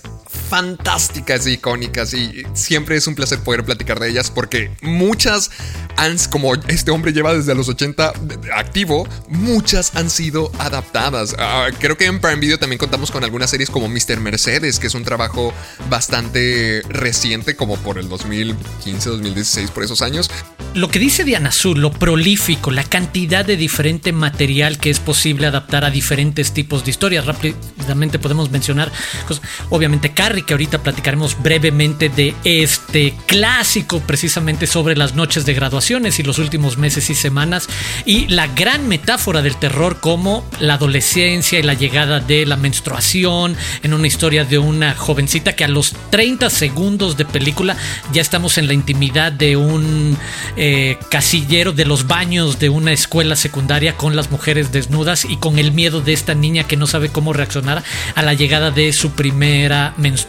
fantásticas 0.48 1.46
e 1.46 1.52
icónicas 1.52 2.14
y 2.14 2.42
siempre 2.52 2.96
es 2.96 3.06
un 3.06 3.14
placer 3.14 3.40
poder 3.40 3.64
platicar 3.64 3.98
de 3.98 4.10
ellas 4.10 4.30
porque 4.30 4.70
muchas 4.82 5.50
han, 5.96 6.16
como 6.30 6.54
este 6.68 6.90
hombre 6.90 7.12
lleva 7.12 7.34
desde 7.34 7.54
los 7.54 7.68
80 7.68 8.12
activo, 8.56 9.08
muchas 9.28 9.94
han 9.96 10.10
sido 10.10 10.50
adaptadas. 10.58 11.34
Ah, 11.38 11.68
creo 11.78 11.96
que 11.96 12.06
en 12.06 12.20
Prime 12.20 12.36
Video 12.36 12.58
también 12.58 12.78
contamos 12.78 13.10
con 13.10 13.24
algunas 13.24 13.50
series 13.50 13.70
como 13.70 13.88
Mr. 13.88 14.20
Mercedes, 14.20 14.78
que 14.78 14.86
es 14.86 14.94
un 14.94 15.04
trabajo 15.04 15.52
bastante 15.88 16.82
reciente, 16.88 17.56
como 17.56 17.76
por 17.76 17.98
el 17.98 18.08
2015, 18.08 19.08
2016, 19.10 19.70
por 19.70 19.84
esos 19.84 20.02
años. 20.02 20.30
Lo 20.74 20.88
que 20.88 20.98
dice 20.98 21.24
Diana 21.24 21.50
Azul, 21.50 21.80
lo 21.80 21.92
prolífico, 21.92 22.72
la 22.72 22.82
cantidad 22.82 23.44
de 23.44 23.56
diferente 23.56 24.12
material 24.12 24.78
que 24.78 24.90
es 24.90 24.98
posible 24.98 25.46
adaptar 25.46 25.84
a 25.84 25.90
diferentes 25.90 26.52
tipos 26.52 26.84
de 26.84 26.90
historias. 26.90 27.26
Rápidamente 27.26 28.18
podemos 28.18 28.50
mencionar, 28.50 28.90
pues, 29.28 29.40
obviamente, 29.70 30.12
Carrie, 30.34 30.44
que 30.44 30.54
ahorita 30.54 30.82
platicaremos 30.82 31.40
brevemente 31.40 32.08
de 32.08 32.34
este 32.42 33.14
clásico 33.26 34.00
precisamente 34.00 34.66
sobre 34.66 34.96
las 34.96 35.14
noches 35.14 35.46
de 35.46 35.54
graduaciones 35.54 36.18
y 36.18 36.24
los 36.24 36.38
últimos 36.38 36.76
meses 36.76 37.08
y 37.08 37.14
semanas 37.14 37.68
y 38.04 38.26
la 38.26 38.48
gran 38.48 38.88
metáfora 38.88 39.42
del 39.42 39.56
terror 39.56 40.00
como 40.00 40.44
la 40.58 40.74
adolescencia 40.74 41.60
y 41.60 41.62
la 41.62 41.74
llegada 41.74 42.18
de 42.18 42.46
la 42.46 42.56
menstruación 42.56 43.56
en 43.84 43.94
una 43.94 44.08
historia 44.08 44.44
de 44.44 44.58
una 44.58 44.96
jovencita 44.96 45.54
que 45.54 45.64
a 45.64 45.68
los 45.68 45.94
30 46.10 46.50
segundos 46.50 47.16
de 47.16 47.24
película 47.24 47.76
ya 48.12 48.20
estamos 48.20 48.58
en 48.58 48.66
la 48.66 48.74
intimidad 48.74 49.30
de 49.30 49.56
un 49.56 50.18
eh, 50.56 50.98
casillero 51.10 51.72
de 51.72 51.84
los 51.84 52.08
baños 52.08 52.58
de 52.58 52.70
una 52.70 52.92
escuela 52.92 53.36
secundaria 53.36 53.96
con 53.96 54.16
las 54.16 54.32
mujeres 54.32 54.72
desnudas 54.72 55.24
y 55.24 55.36
con 55.36 55.60
el 55.60 55.70
miedo 55.70 56.00
de 56.00 56.12
esta 56.12 56.34
niña 56.34 56.64
que 56.64 56.76
no 56.76 56.88
sabe 56.88 57.10
cómo 57.10 57.32
reaccionar 57.32 57.84
a 58.16 58.22
la 58.22 58.34
llegada 58.34 58.72
de 58.72 58.92
su 58.92 59.12
primera 59.12 59.94
menstruación 59.96 60.23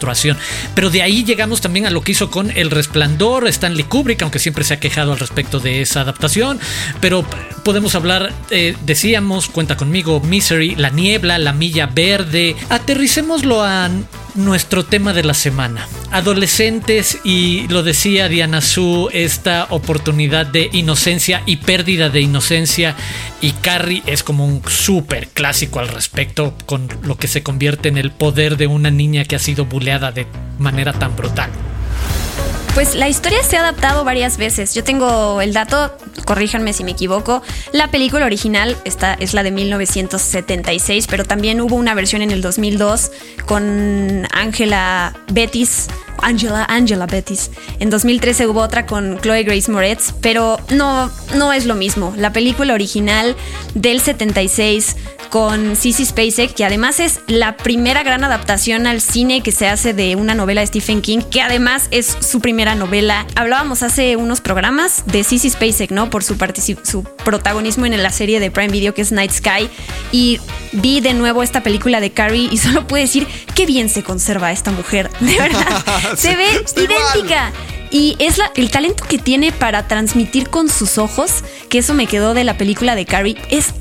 pero 0.73 0.89
de 0.89 1.01
ahí 1.01 1.23
llegamos 1.23 1.61
también 1.61 1.85
a 1.85 1.89
lo 1.89 2.01
que 2.01 2.11
hizo 2.11 2.29
con 2.29 2.51
El 2.51 2.71
Resplandor, 2.71 3.47
Stanley 3.47 3.83
Kubrick, 3.83 4.21
aunque 4.21 4.39
siempre 4.39 4.63
se 4.63 4.73
ha 4.73 4.79
quejado 4.79 5.13
al 5.13 5.19
respecto 5.19 5.59
de 5.59 5.81
esa 5.81 6.01
adaptación. 6.01 6.59
Pero 7.01 7.25
podemos 7.63 7.95
hablar, 7.95 8.33
eh, 8.49 8.75
decíamos, 8.85 9.47
cuenta 9.47 9.77
conmigo, 9.77 10.19
Misery, 10.19 10.75
La 10.75 10.89
Niebla, 10.89 11.37
La 11.37 11.53
Milla 11.53 11.87
Verde. 11.87 12.55
Aterricémoslo 12.69 13.63
a 13.63 13.89
nuestro 14.35 14.85
tema 14.85 15.13
de 15.13 15.23
la 15.23 15.33
semana. 15.33 15.87
Adolescentes 16.11 17.19
y 17.23 17.67
lo 17.69 17.83
decía 17.83 18.27
Diana 18.27 18.61
Su, 18.61 19.09
esta 19.13 19.67
oportunidad 19.69 20.45
de 20.45 20.69
inocencia 20.73 21.41
y 21.45 21.57
pérdida 21.57 22.09
de 22.09 22.21
inocencia 22.21 22.95
y 23.41 23.51
Carrie 23.51 24.03
es 24.05 24.23
como 24.23 24.45
un 24.45 24.61
súper 24.67 25.29
clásico 25.29 25.79
al 25.79 25.87
respecto 25.87 26.53
con 26.65 26.87
lo 27.03 27.17
que 27.17 27.27
se 27.27 27.43
convierte 27.43 27.89
en 27.89 27.97
el 27.97 28.11
poder 28.11 28.57
de 28.57 28.67
una 28.67 28.91
niña 28.91 29.25
que 29.25 29.35
ha 29.35 29.39
sido 29.39 29.65
buleada 29.65 30.11
de 30.11 30.27
manera 30.59 30.93
tan 30.93 31.15
brutal. 31.15 31.49
Pues 32.75 32.93
la 32.93 33.07
historia 33.07 33.41
se 33.41 33.55
ha 33.55 33.61
adaptado 33.61 34.03
varias 34.03 34.35
veces. 34.35 34.73
Yo 34.73 34.83
tengo 34.83 35.39
el 35.39 35.53
dato, 35.53 35.97
corríjanme 36.25 36.73
si 36.73 36.83
me 36.83 36.91
equivoco. 36.91 37.41
La 37.71 37.89
película 37.89 38.25
original 38.25 38.75
esta 38.83 39.13
es 39.13 39.33
la 39.33 39.43
de 39.43 39.51
1976, 39.51 41.07
pero 41.09 41.23
también 41.23 41.61
hubo 41.61 41.77
una 41.77 41.93
versión 41.93 42.21
en 42.21 42.31
el 42.31 42.41
2002 42.41 43.11
con 43.45 44.27
Angela 44.33 45.17
Bettis. 45.31 45.87
Angela, 46.21 46.65
Angela 46.67 47.05
Bettis. 47.05 47.49
En 47.79 47.89
2013 47.89 48.47
hubo 48.47 48.61
otra 48.61 48.85
con 48.85 49.19
Chloe 49.21 49.43
Grace 49.43 49.71
Moretz, 49.71 50.13
pero 50.21 50.59
no, 50.69 51.11
no 51.35 51.53
es 51.53 51.65
lo 51.65 51.75
mismo. 51.75 52.13
La 52.17 52.33
película 52.33 52.73
original 52.73 53.37
del 53.73 54.01
76 54.01 54.95
con 55.35 55.75
Sissy 55.75 56.05
Spacek, 56.05 56.53
que 56.53 56.63
además 56.63 57.01
es 57.01 57.19
la 57.27 57.57
primera 57.57 58.03
gran 58.03 58.23
adaptación 58.23 58.87
al 58.87 59.01
cine 59.01 59.41
que 59.41 59.51
se 59.51 59.67
hace 59.67 59.93
de 59.93 60.15
una 60.15 60.33
novela 60.33 60.61
de 60.61 60.67
Stephen 60.67 61.01
King, 61.01 61.19
que 61.29 61.41
además 61.41 61.87
es 61.91 62.17
su 62.21 62.39
primera 62.39 62.64
novela. 62.73 63.27
Hablábamos 63.35 63.83
hace 63.83 64.15
unos 64.15 64.41
programas 64.41 65.03
de 65.05 65.23
Sissy 65.23 65.51
Spacek, 65.51 65.91
¿no? 65.91 66.09
Por 66.09 66.23
su, 66.23 66.35
su 66.83 67.03
protagonismo 67.03 67.85
en 67.85 68.01
la 68.01 68.11
serie 68.11 68.39
de 68.39 68.49
Prime 68.49 68.69
Video 68.69 68.95
que 68.95 69.03
es 69.03 69.11
Night 69.11 69.31
Sky. 69.31 69.69
Y 70.11 70.39
vi 70.71 71.01
de 71.01 71.13
nuevo 71.13 71.43
esta 71.43 71.61
película 71.61 71.99
de 71.99 72.11
Carrie 72.11 72.49
y 72.51 72.57
solo 72.57 72.87
puedo 72.87 73.03
decir 73.03 73.27
qué 73.53 73.65
bien 73.67 73.89
se 73.89 74.01
conserva 74.01 74.51
esta 74.51 74.71
mujer. 74.71 75.11
De 75.19 75.37
verdad, 75.37 75.83
se 76.15 76.35
ve 76.35 76.47
idéntica. 76.77 77.51
Y 77.91 78.15
es 78.19 78.37
la, 78.37 78.51
el 78.55 78.71
talento 78.71 79.05
que 79.07 79.19
tiene 79.19 79.51
para 79.51 79.87
transmitir 79.87 80.49
con 80.49 80.69
sus 80.69 80.97
ojos, 80.97 81.43
que 81.69 81.77
eso 81.77 81.93
me 81.93 82.07
quedó 82.07 82.33
de 82.33 82.43
la 82.43 82.57
película 82.57 82.95
de 82.95 83.05
Carrie, 83.05 83.37
es 83.51 83.73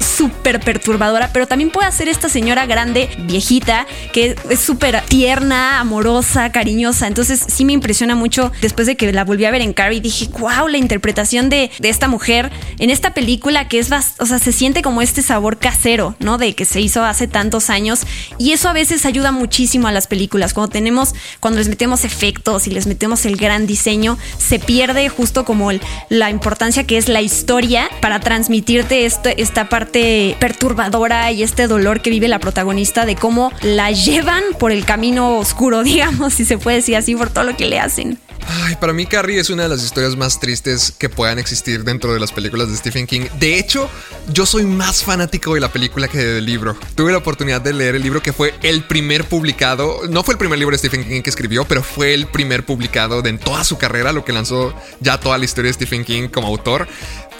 súper 0.00 0.60
perturbadora, 0.60 1.30
pero 1.32 1.46
también 1.46 1.70
puede 1.70 1.90
ser 1.92 2.08
esta 2.08 2.28
señora 2.28 2.66
grande, 2.66 3.08
viejita, 3.20 3.86
que 4.12 4.36
es 4.50 4.60
súper 4.60 5.00
tierna, 5.02 5.80
amorosa, 5.80 6.50
cariñosa. 6.50 7.06
Entonces 7.06 7.44
sí 7.46 7.64
me 7.64 7.72
impresiona 7.72 8.14
mucho 8.14 8.50
después 8.60 8.86
de 8.86 8.96
que 8.96 9.12
la 9.12 9.24
volví 9.24 9.44
a 9.44 9.50
ver 9.50 9.62
en 9.62 9.72
Carrie. 9.72 10.00
Dije, 10.00 10.28
wow, 10.38 10.68
la 10.68 10.78
interpretación 10.78 11.48
de, 11.48 11.70
de 11.78 11.88
esta 11.88 12.08
mujer 12.08 12.50
en 12.78 12.90
esta 12.90 13.14
película 13.14 13.68
que 13.68 13.78
es, 13.78 13.90
o 14.18 14.26
sea, 14.26 14.38
se 14.38 14.52
siente 14.52 14.82
como 14.82 15.02
este 15.02 15.22
sabor 15.22 15.58
casero, 15.58 16.16
¿no? 16.18 16.38
De 16.38 16.54
que 16.54 16.64
se 16.64 16.80
hizo 16.80 17.04
hace 17.04 17.28
tantos 17.28 17.70
años. 17.70 18.00
Y 18.38 18.52
eso 18.52 18.68
a 18.68 18.72
veces 18.72 19.06
ayuda 19.06 19.32
muchísimo 19.32 19.86
a 19.88 19.92
las 19.92 20.06
películas. 20.06 20.54
Cuando 20.54 20.72
tenemos, 20.72 21.14
cuando 21.40 21.58
les 21.58 21.68
metemos 21.68 22.04
efectos 22.04 22.66
y 22.66 22.70
les 22.70 22.86
metemos 22.86 23.26
el 23.26 23.36
gran 23.36 23.66
diseño, 23.66 24.18
se 24.38 24.58
pierde 24.58 25.08
justo 25.08 25.44
como 25.44 25.70
la 26.08 26.30
importancia 26.30 26.84
que 26.84 26.96
es 26.96 27.08
la 27.08 27.20
historia 27.20 27.88
para 28.00 28.20
transmitirte 28.20 29.04
esto, 29.04 29.28
esta 29.36 29.57
parte 29.66 30.36
perturbadora 30.38 31.32
y 31.32 31.42
este 31.42 31.66
dolor 31.66 32.00
que 32.00 32.10
vive 32.10 32.28
la 32.28 32.38
protagonista 32.38 33.06
de 33.06 33.16
cómo 33.16 33.52
la 33.62 33.90
llevan 33.90 34.42
por 34.58 34.72
el 34.72 34.84
camino 34.84 35.38
oscuro, 35.38 35.82
digamos, 35.84 36.34
si 36.34 36.44
se 36.44 36.58
puede 36.58 36.78
decir 36.78 36.96
así, 36.96 37.16
por 37.16 37.30
todo 37.30 37.44
lo 37.44 37.56
que 37.56 37.66
le 37.66 37.80
hacen. 37.80 38.18
Ay, 38.46 38.76
para 38.76 38.92
mí 38.92 39.04
Carrie 39.04 39.38
es 39.38 39.50
una 39.50 39.64
de 39.64 39.68
las 39.68 39.82
historias 39.82 40.16
más 40.16 40.40
tristes 40.40 40.92
que 40.96 41.08
puedan 41.08 41.38
existir 41.38 41.84
dentro 41.84 42.14
de 42.14 42.20
las 42.20 42.32
películas 42.32 42.70
de 42.70 42.76
Stephen 42.76 43.06
King. 43.06 43.26
De 43.38 43.58
hecho, 43.58 43.90
yo 44.32 44.46
soy 44.46 44.64
más 44.64 45.04
fanático 45.04 45.54
de 45.54 45.60
la 45.60 45.70
película 45.70 46.08
que 46.08 46.18
del 46.18 46.46
libro. 46.46 46.76
Tuve 46.94 47.12
la 47.12 47.18
oportunidad 47.18 47.60
de 47.60 47.74
leer 47.74 47.96
el 47.96 48.02
libro 48.02 48.22
que 48.22 48.32
fue 48.32 48.54
el 48.62 48.84
primer 48.84 49.24
publicado. 49.24 50.00
No 50.08 50.22
fue 50.22 50.34
el 50.34 50.38
primer 50.38 50.58
libro 50.58 50.72
de 50.72 50.78
Stephen 50.78 51.06
King 51.06 51.20
que 51.20 51.30
escribió, 51.30 51.66
pero 51.66 51.82
fue 51.82 52.14
el 52.14 52.26
primer 52.26 52.64
publicado 52.64 53.20
de 53.22 53.28
en 53.28 53.38
toda 53.38 53.62
su 53.64 53.76
carrera, 53.76 54.12
lo 54.12 54.24
que 54.24 54.32
lanzó 54.32 54.74
ya 55.00 55.20
toda 55.20 55.36
la 55.36 55.44
historia 55.44 55.68
de 55.68 55.74
Stephen 55.74 56.04
King 56.04 56.28
como 56.28 56.48
autor. 56.48 56.88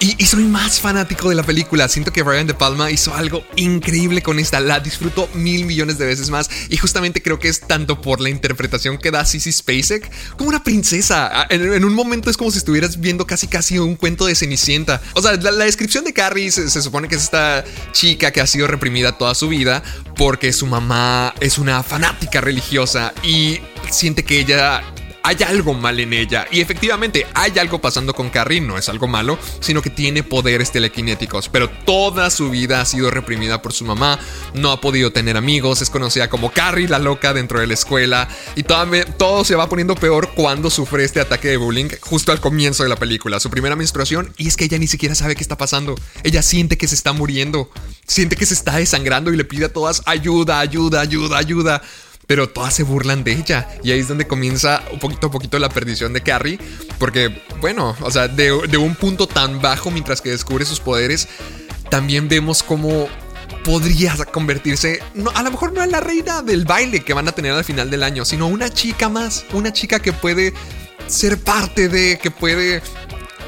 Y, 0.01 0.25
soy 0.25 0.45
más 0.45 0.79
fanático 0.79 1.27
de 1.27 1.35
la 1.35 1.43
película. 1.43 1.89
Siento 1.89 2.13
que 2.13 2.23
Brian 2.23 2.47
De 2.47 2.53
Palma 2.53 2.89
hizo 2.89 3.13
algo 3.13 3.43
increíble 3.57 4.21
con 4.21 4.39
esta. 4.39 4.61
La 4.61 4.79
disfruto 4.79 5.29
mil 5.33 5.65
millones 5.65 5.97
de 5.97 6.05
veces 6.05 6.29
más. 6.29 6.49
Y 6.69 6.77
justamente 6.77 7.21
creo 7.21 7.37
que 7.37 7.49
es 7.49 7.59
tanto 7.59 8.01
por 8.01 8.21
la 8.21 8.29
interpretación 8.29 8.97
que 8.97 9.11
da 9.11 9.25
Sissy 9.25 9.51
Spacek 9.51 10.09
como 10.37 10.49
una 10.49 10.63
princesa. 10.63 11.29
Ah, 11.33 11.47
en, 11.49 11.83
un 11.83 11.93
momento 11.93 12.29
es 12.29 12.37
como 12.37 12.49
si 12.49 12.59
estuvieras 12.59 12.99
viendo 12.99 13.27
casi 13.27 13.47
casi 13.47 13.77
un 13.77 13.97
cuento 13.97 14.25
de 14.25 14.35
Cenicienta. 14.35 15.01
O 15.15 15.21
sea, 15.21 15.33
la, 15.35 15.65
descripción 15.65 16.05
de 16.05 16.13
Carrie 16.13 16.49
se, 16.49 16.69
se 16.69 16.81
supone 16.81 17.09
que 17.09 17.15
es 17.15 17.23
esta 17.23 17.65
chica 17.91 18.31
que 18.31 18.39
ha 18.39 18.47
sido 18.47 18.67
reprimida 18.67 19.17
toda 19.17 19.35
su 19.35 19.49
vida 19.49 19.83
porque 20.15 20.53
su 20.53 20.65
mamá 20.65 21.33
es 21.41 21.57
una 21.57 21.83
fanática 21.83 22.39
religiosa 22.39 23.13
y 23.21 23.59
siente 23.91 24.23
que 24.23 24.39
ella 24.39 24.81
hay 25.23 25.37
algo 25.43 25.73
mal 25.73 25.99
en 25.99 26.13
ella. 26.13 26.47
Y 26.51 26.61
efectivamente, 26.61 27.25
hay 27.33 27.57
algo 27.59 27.79
pasando 27.79 28.13
con 28.13 28.29
Carrie, 28.29 28.61
no 28.61 28.77
es 28.77 28.89
algo 28.89 29.07
malo, 29.07 29.37
sino 29.59 29.81
que 29.81 29.89
tiene 29.89 30.23
poderes 30.23 30.71
telequinéticos. 30.71 31.49
Pero 31.49 31.69
toda 31.69 32.29
su 32.29 32.49
vida 32.49 32.81
ha 32.81 32.85
sido 32.85 33.11
reprimida 33.11 33.61
por 33.61 33.73
su 33.73 33.85
mamá, 33.85 34.19
no 34.53 34.71
ha 34.71 34.81
podido 34.81 35.11
tener 35.11 35.37
amigos, 35.37 35.81
es 35.81 35.89
conocida 35.89 36.29
como 36.29 36.51
Carrie 36.51 36.87
la 36.87 36.99
loca 36.99 37.33
dentro 37.33 37.59
de 37.59 37.67
la 37.67 37.73
escuela. 37.73 38.27
Y 38.55 38.63
todo, 38.63 38.87
todo 39.17 39.43
se 39.43 39.55
va 39.55 39.69
poniendo 39.69 39.95
peor 39.95 40.31
cuando 40.35 40.69
sufre 40.69 41.03
este 41.03 41.19
ataque 41.19 41.49
de 41.49 41.57
bullying 41.57 41.89
justo 42.01 42.31
al 42.31 42.39
comienzo 42.39 42.83
de 42.83 42.89
la 42.89 42.95
película. 42.95 43.39
Su 43.39 43.49
primera 43.49 43.75
menstruación, 43.75 44.33
y 44.37 44.47
es 44.47 44.57
que 44.57 44.65
ella 44.65 44.77
ni 44.77 44.87
siquiera 44.87 45.15
sabe 45.15 45.35
qué 45.35 45.41
está 45.41 45.57
pasando. 45.57 45.95
Ella 46.23 46.41
siente 46.41 46.77
que 46.77 46.87
se 46.87 46.95
está 46.95 47.13
muriendo, 47.13 47.69
siente 48.07 48.35
que 48.35 48.45
se 48.45 48.53
está 48.53 48.77
desangrando 48.77 49.31
y 49.33 49.37
le 49.37 49.45
pide 49.45 49.65
a 49.65 49.73
todas 49.73 50.01
ayuda, 50.05 50.59
ayuda, 50.59 51.01
ayuda, 51.01 51.37
ayuda 51.37 51.81
pero 52.29 52.47
todas 52.47 52.75
se 52.75 52.83
burlan 52.83 53.23
de 53.23 53.31
ella. 53.31 53.67
Y 53.81 53.89
ahí 53.89 54.01
es 54.01 54.07
donde 54.07 54.27
comienza 54.27 54.83
un 54.91 54.99
poquito 54.99 55.27
a 55.27 55.31
poquito 55.31 55.57
la 55.57 55.67
perdición 55.67 56.13
de 56.13 56.21
Carrie. 56.21 56.59
Porque, 56.99 57.41
bueno, 57.59 57.97
o 58.01 58.11
sea, 58.11 58.27
de, 58.27 58.51
un 58.53 58.93
punto 58.93 59.25
tan 59.25 59.59
bajo 59.59 59.89
mientras 59.89 60.21
que 60.21 60.29
descubre 60.29 60.63
sus 60.63 60.79
poderes, 60.79 61.27
también 61.89 62.29
vemos 62.29 62.61
cómo 62.61 63.09
podría 63.63 64.15
convertirse, 64.31 65.01
no, 65.15 65.31
a 65.31 65.41
lo 65.41 65.49
mejor 65.49 65.73
no 65.73 65.83
en 65.83 65.89
la 65.89 66.01
reina 66.01 66.43
del 66.43 66.65
baile 66.65 66.99
que 66.99 67.15
van 67.15 67.27
a 67.27 67.31
tener 67.31 67.51
al 67.51 67.63
final 67.63 67.89
del 67.89 68.03
año, 68.03 68.23
sino 68.25 68.45
una 68.45 68.69
chica 68.69 69.09
más, 69.09 69.47
una 69.51 69.73
chica 69.73 69.99
que 69.99 70.13
puede 70.13 70.53
ser 71.07 71.39
parte 71.39 71.89
de, 71.89 72.19
que 72.21 72.29
puede 72.29 72.83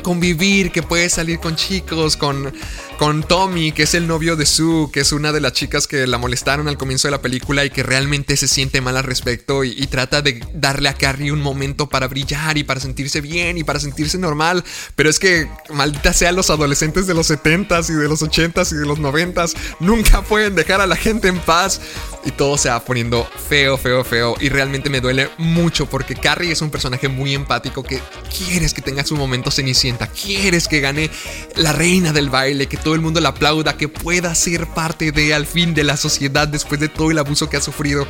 convivir, 0.01 0.71
que 0.71 0.83
puede 0.83 1.09
salir 1.09 1.39
con 1.39 1.55
chicos, 1.55 2.17
con, 2.17 2.53
con 2.97 3.23
Tommy, 3.23 3.71
que 3.71 3.83
es 3.83 3.93
el 3.93 4.07
novio 4.07 4.35
de 4.35 4.45
Sue, 4.45 4.89
que 4.91 5.01
es 5.01 5.11
una 5.11 5.31
de 5.31 5.41
las 5.41 5.53
chicas 5.53 5.87
que 5.87 6.05
la 6.07 6.17
molestaron 6.17 6.67
al 6.67 6.77
comienzo 6.77 7.07
de 7.07 7.11
la 7.11 7.21
película 7.21 7.65
y 7.65 7.69
que 7.69 7.83
realmente 7.83 8.37
se 8.37 8.47
siente 8.47 8.81
mal 8.81 8.97
al 8.97 9.03
respecto 9.03 9.63
y, 9.63 9.87
trata 9.87 10.21
de 10.21 10.41
darle 10.53 10.87
a 10.87 10.93
Carrie 10.93 11.31
un 11.31 11.41
momento 11.41 11.89
para 11.89 12.07
brillar 12.07 12.57
y 12.57 12.63
para 12.63 12.79
sentirse 12.79 13.19
bien 13.19 13.57
y 13.57 13.63
para 13.63 13.79
sentirse 13.79 14.17
normal. 14.17 14.63
Pero 14.95 15.09
es 15.09 15.19
que, 15.19 15.49
maldita 15.73 16.13
sea, 16.13 16.31
los 16.31 16.49
adolescentes 16.49 17.07
de 17.07 17.13
los 17.13 17.29
70s 17.29 17.89
y 17.89 17.93
de 17.93 18.07
los 18.07 18.21
80s 18.21 18.71
y 18.71 18.75
de 18.75 18.85
los 18.85 18.99
90s 18.99 19.55
nunca 19.79 20.21
pueden 20.21 20.55
dejar 20.55 20.79
a 20.79 20.87
la 20.87 20.95
gente 20.95 21.27
en 21.27 21.39
paz 21.39 21.81
y 22.23 22.31
todo 22.31 22.57
se 22.57 22.69
va 22.69 22.83
poniendo 22.85 23.27
feo, 23.49 23.77
feo, 23.77 24.03
feo. 24.03 24.35
Y 24.39 24.49
realmente 24.49 24.89
me 24.89 25.01
duele 25.01 25.29
mucho 25.37 25.87
porque 25.87 26.15
Carrie 26.15 26.51
es 26.51 26.61
un 26.61 26.69
personaje 26.69 27.07
muy 27.07 27.33
empático 27.33 27.83
que 27.83 27.99
quieres 28.37 28.73
que 28.73 28.81
tenga 28.81 29.05
su 29.05 29.15
momento 29.15 29.51
quieres 29.97 30.67
que 30.67 30.79
gane 30.79 31.09
la 31.55 31.73
reina 31.73 32.13
del 32.13 32.29
baile, 32.29 32.67
que 32.67 32.77
todo 32.77 32.95
el 32.95 33.01
mundo 33.01 33.19
la 33.19 33.29
aplauda, 33.29 33.77
que 33.77 33.87
pueda 33.87 34.33
ser 34.35 34.67
parte 34.67 35.11
de 35.11 35.33
al 35.33 35.45
fin 35.45 35.73
de 35.73 35.83
la 35.83 35.97
sociedad 35.97 36.47
después 36.47 36.79
de 36.79 36.89
todo 36.89 37.11
el 37.11 37.19
abuso 37.19 37.49
que 37.49 37.57
ha 37.57 37.61
sufrido. 37.61 38.07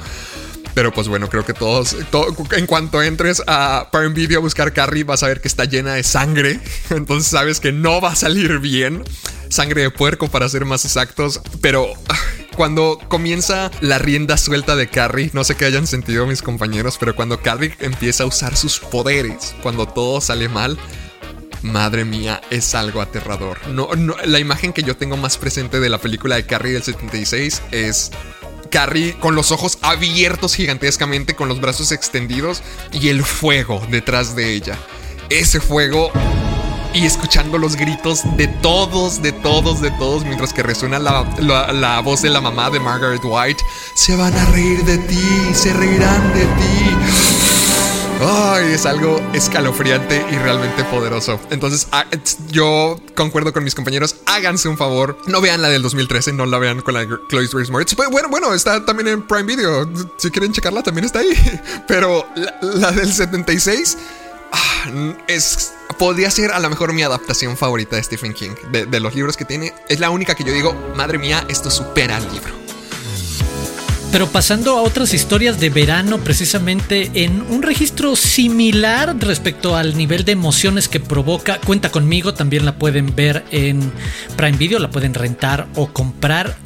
Pero 0.73 0.93
pues 0.93 1.07
bueno, 1.07 1.29
creo 1.29 1.45
que 1.45 1.53
todos, 1.53 1.95
en 2.51 2.65
cuanto 2.65 3.01
entres 3.01 3.43
a 3.47 3.89
Prime 3.91 4.35
a 4.35 4.39
buscar 4.39 4.73
Carrie, 4.73 5.03
vas 5.03 5.23
a 5.23 5.27
ver 5.27 5.41
que 5.41 5.47
está 5.47 5.65
llena 5.65 5.95
de 5.95 6.03
sangre. 6.03 6.59
Entonces 6.89 7.29
sabes 7.29 7.59
que 7.59 7.71
no 7.71 7.99
va 7.99 8.11
a 8.11 8.15
salir 8.15 8.59
bien. 8.59 9.03
Sangre 9.49 9.81
de 9.81 9.91
puerco 9.91 10.29
para 10.29 10.47
ser 10.47 10.63
más 10.63 10.85
exactos. 10.85 11.41
Pero 11.61 11.91
cuando 12.55 12.99
comienza 13.09 13.69
la 13.81 13.97
rienda 13.99 14.37
suelta 14.37 14.75
de 14.75 14.87
Carrie, 14.87 15.31
no 15.33 15.43
sé 15.43 15.55
qué 15.55 15.65
hayan 15.65 15.87
sentido 15.87 16.25
mis 16.25 16.41
compañeros, 16.41 16.97
pero 16.99 17.15
cuando 17.15 17.41
Carrie 17.41 17.75
empieza 17.79 18.23
a 18.23 18.27
usar 18.27 18.55
sus 18.55 18.79
poderes, 18.79 19.53
cuando 19.61 19.87
todo 19.87 20.21
sale 20.21 20.47
mal, 20.47 20.77
madre 21.63 22.05
mía, 22.05 22.41
es 22.49 22.75
algo 22.75 23.01
aterrador. 23.01 23.67
No, 23.67 23.89
la 24.25 24.39
imagen 24.39 24.73
que 24.73 24.83
yo 24.83 24.97
tengo 24.97 25.17
más 25.17 25.37
presente 25.37 25.79
de 25.79 25.89
la 25.89 25.97
película 25.97 26.35
de 26.35 26.45
Carrie 26.45 26.73
del 26.73 26.83
76 26.83 27.61
es 27.71 28.11
Carrie 28.69 29.15
con 29.19 29.35
los 29.35 29.51
ojos 29.51 29.77
abiertos 29.81 30.55
gigantescamente, 30.55 31.35
con 31.35 31.47
los 31.47 31.61
brazos 31.61 31.91
extendidos 31.91 32.63
y 32.91 33.09
el 33.09 33.23
fuego 33.23 33.85
detrás 33.89 34.35
de 34.35 34.53
ella. 34.53 34.77
Ese 35.29 35.59
fuego 35.59 36.11
y 36.93 37.05
escuchando 37.05 37.57
los 37.57 37.75
gritos 37.75 38.21
de 38.37 38.47
todos, 38.47 39.21
de 39.21 39.31
todos, 39.31 39.81
de 39.81 39.91
todos, 39.91 40.25
mientras 40.25 40.51
que 40.53 40.63
resuena 40.63 40.99
la, 40.99 42.01
voz 42.01 42.21
de 42.21 42.29
la 42.29 42.41
mamá 42.41 42.69
de 42.69 42.79
Margaret 42.79 43.21
White. 43.23 43.63
Se 43.95 44.15
van 44.15 44.33
a 44.33 44.45
reír 44.45 44.83
de 44.83 44.97
ti, 44.97 45.53
se 45.53 45.73
reirán 45.73 46.33
de 46.33 46.41
ti. 46.41 47.40
Ay, 48.23 48.73
es 48.73 48.85
algo 48.85 49.19
escalofriante 49.33 50.23
y 50.31 50.35
realmente 50.35 50.83
poderoso. 50.83 51.39
Entonces, 51.49 51.87
ah, 51.91 52.05
yo 52.49 53.01
concuerdo 53.15 53.51
con 53.51 53.63
mis 53.63 53.73
compañeros. 53.73 54.17
Háganse 54.27 54.69
un 54.69 54.77
favor. 54.77 55.17
No 55.25 55.41
vean 55.41 55.61
la 55.63 55.69
del 55.69 55.81
2013, 55.81 56.33
no 56.33 56.45
la 56.45 56.59
vean 56.59 56.81
con 56.81 56.93
la 56.93 57.03
Chloe 57.29 57.47
Grace 57.51 57.71
Moritz. 57.71 57.95
Bueno, 57.95 58.29
bueno, 58.29 58.53
está 58.53 58.85
también 58.85 59.07
en 59.07 59.23
Prime 59.23 59.43
Video. 59.43 59.89
Si 60.17 60.29
quieren 60.29 60.53
checarla, 60.53 60.83
también 60.83 61.05
está 61.05 61.19
ahí. 61.19 61.33
Pero 61.87 62.27
la, 62.61 62.91
del 62.91 63.11
76 63.11 63.97
ah, 64.51 65.13
es 65.27 65.73
podría 65.97 66.29
ser 66.29 66.51
a 66.51 66.59
lo 66.59 66.69
mejor 66.69 66.93
mi 66.93 67.01
adaptación 67.01 67.57
favorita 67.57 67.95
de 67.95 68.03
Stephen 68.03 68.33
King, 68.33 68.51
de, 68.71 68.99
los 68.99 69.15
libros 69.15 69.35
que 69.35 69.45
tiene. 69.45 69.73
Es 69.89 69.99
la 69.99 70.11
única 70.11 70.35
que 70.35 70.43
yo 70.43 70.53
digo, 70.53 70.73
madre 70.95 71.17
mía, 71.17 71.43
esto 71.49 71.71
supera 71.71 72.17
el 72.17 72.31
libro. 72.31 72.60
Pero 74.11 74.27
pasando 74.27 74.77
a 74.77 74.81
otras 74.81 75.13
historias 75.13 75.57
de 75.61 75.69
verano, 75.69 76.17
precisamente 76.17 77.09
en 77.13 77.41
un 77.43 77.61
registro 77.61 78.17
similar 78.17 79.15
respecto 79.19 79.77
al 79.77 79.95
nivel 79.95 80.25
de 80.25 80.33
emociones 80.33 80.89
que 80.89 80.99
provoca, 80.99 81.61
cuenta 81.61 81.91
conmigo, 81.91 82.33
también 82.33 82.65
la 82.65 82.77
pueden 82.77 83.15
ver 83.15 83.45
en 83.51 83.79
Prime 84.35 84.57
Video, 84.57 84.79
la 84.79 84.89
pueden 84.89 85.13
rentar 85.13 85.67
o 85.75 85.93
comprar. 85.93 86.57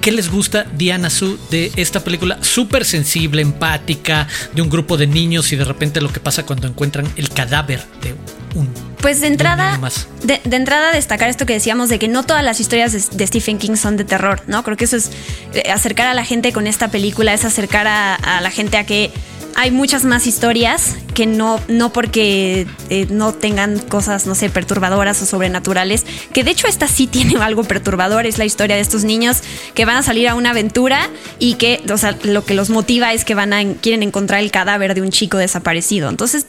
¿Qué 0.00 0.10
les 0.10 0.30
gusta 0.30 0.64
Diana 0.74 1.10
Su 1.10 1.38
de 1.50 1.70
esta 1.76 2.00
película 2.00 2.38
súper 2.40 2.86
sensible, 2.86 3.42
empática, 3.42 4.26
de 4.54 4.62
un 4.62 4.70
grupo 4.70 4.96
de 4.96 5.06
niños 5.06 5.52
y 5.52 5.56
de 5.56 5.64
repente 5.64 6.00
lo 6.00 6.10
que 6.10 6.20
pasa 6.20 6.46
cuando 6.46 6.66
encuentran 6.66 7.06
el 7.16 7.28
cadáver 7.28 7.84
de 8.00 8.14
un 8.58 8.85
pues 9.06 9.20
de 9.20 9.28
entrada, 9.28 9.78
de, 10.24 10.56
entrada 10.56 10.90
destacar 10.90 11.28
esto 11.28 11.46
que 11.46 11.52
decíamos 11.52 11.88
de 11.88 12.00
que 12.00 12.08
no 12.08 12.24
todas 12.24 12.42
las 12.42 12.58
historias 12.58 12.92
de, 13.16 13.26
Stephen 13.28 13.56
King 13.56 13.76
son 13.76 13.96
de 13.96 14.02
terror, 14.02 14.42
¿no? 14.48 14.64
Creo 14.64 14.76
que 14.76 14.86
eso 14.86 14.96
es 14.96 15.12
eh, 15.54 15.70
acercar 15.70 16.08
a 16.08 16.14
la 16.14 16.24
gente 16.24 16.52
con 16.52 16.66
esta 16.66 16.88
película, 16.88 17.32
es 17.32 17.44
acercar 17.44 17.86
a 17.86 18.40
la 18.40 18.50
gente 18.50 18.78
a 18.78 18.84
que 18.84 19.12
hay 19.54 19.70
muchas 19.70 20.04
más 20.04 20.26
historias 20.26 20.96
que 21.16 21.26
no, 21.26 21.60
no 21.68 21.92
porque 21.92 22.66
eh, 22.90 23.06
no 23.08 23.32
tengan 23.32 23.78
cosas, 23.78 24.26
no 24.26 24.34
sé, 24.34 24.50
perturbadoras 24.50 25.22
o 25.22 25.26
sobrenaturales, 25.26 26.04
que 26.32 26.44
de 26.44 26.50
hecho 26.50 26.66
esta 26.66 26.88
sí 26.88 27.06
tiene 27.06 27.36
algo 27.42 27.64
perturbador, 27.64 28.26
es 28.26 28.38
la 28.38 28.44
historia 28.44 28.76
de 28.76 28.82
estos 28.82 29.04
niños 29.04 29.38
que 29.74 29.84
van 29.84 29.96
a 29.96 30.02
salir 30.02 30.28
a 30.28 30.34
una 30.34 30.50
aventura 30.50 31.08
y 31.38 31.54
que, 31.54 31.82
o 31.90 31.96
sea, 31.96 32.16
lo 32.24 32.44
que 32.44 32.54
los 32.54 32.70
motiva 32.70 33.12
es 33.12 33.24
que 33.24 33.34
van 33.34 33.52
a, 33.52 33.64
quieren 33.74 34.02
encontrar 34.02 34.40
el 34.40 34.50
cadáver 34.50 34.94
de 34.94 35.02
un 35.02 35.10
chico 35.10 35.38
desaparecido. 35.38 36.08
Entonces, 36.08 36.46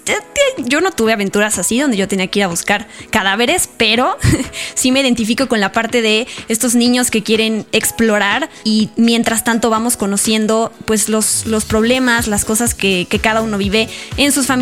yo 0.58 0.82
no 0.82 0.92
tuve 0.92 1.14
aventuras 1.14 1.60
así 1.60 1.80
donde 1.80 1.98
yo 1.98 2.08
tenía 2.08 2.28
que 2.28 2.40
ir 2.40 2.46
a 2.46 2.48
buscar 2.48 2.88
cadáveres, 3.10 3.70
pero 3.78 4.18
sí 4.76 4.92
me 4.92 5.02
identifico 5.02 5.48
con 5.48 5.60
la 5.60 5.72
parte 5.72 6.02
de 6.02 6.28
estos 6.48 6.76
niños 6.76 7.12
que 7.12 7.24
quieren 7.24 7.66
explorar 7.72 8.50
y 8.64 8.90
mientras 8.96 9.44
tanto 9.44 9.70
vamos 9.70 9.98
conociendo 9.98 10.72
pues 10.86 11.10
los, 11.10 11.46
los 11.46 11.66
problemas, 11.66 12.28
las 12.28 12.44
cosas 12.44 12.74
que 12.74 12.88
que, 13.06 13.20
cada 13.20 13.42
uno 13.42 13.58
vive 13.58 13.90
en 14.18 14.32
sus 14.32 14.46
familias 14.46 14.57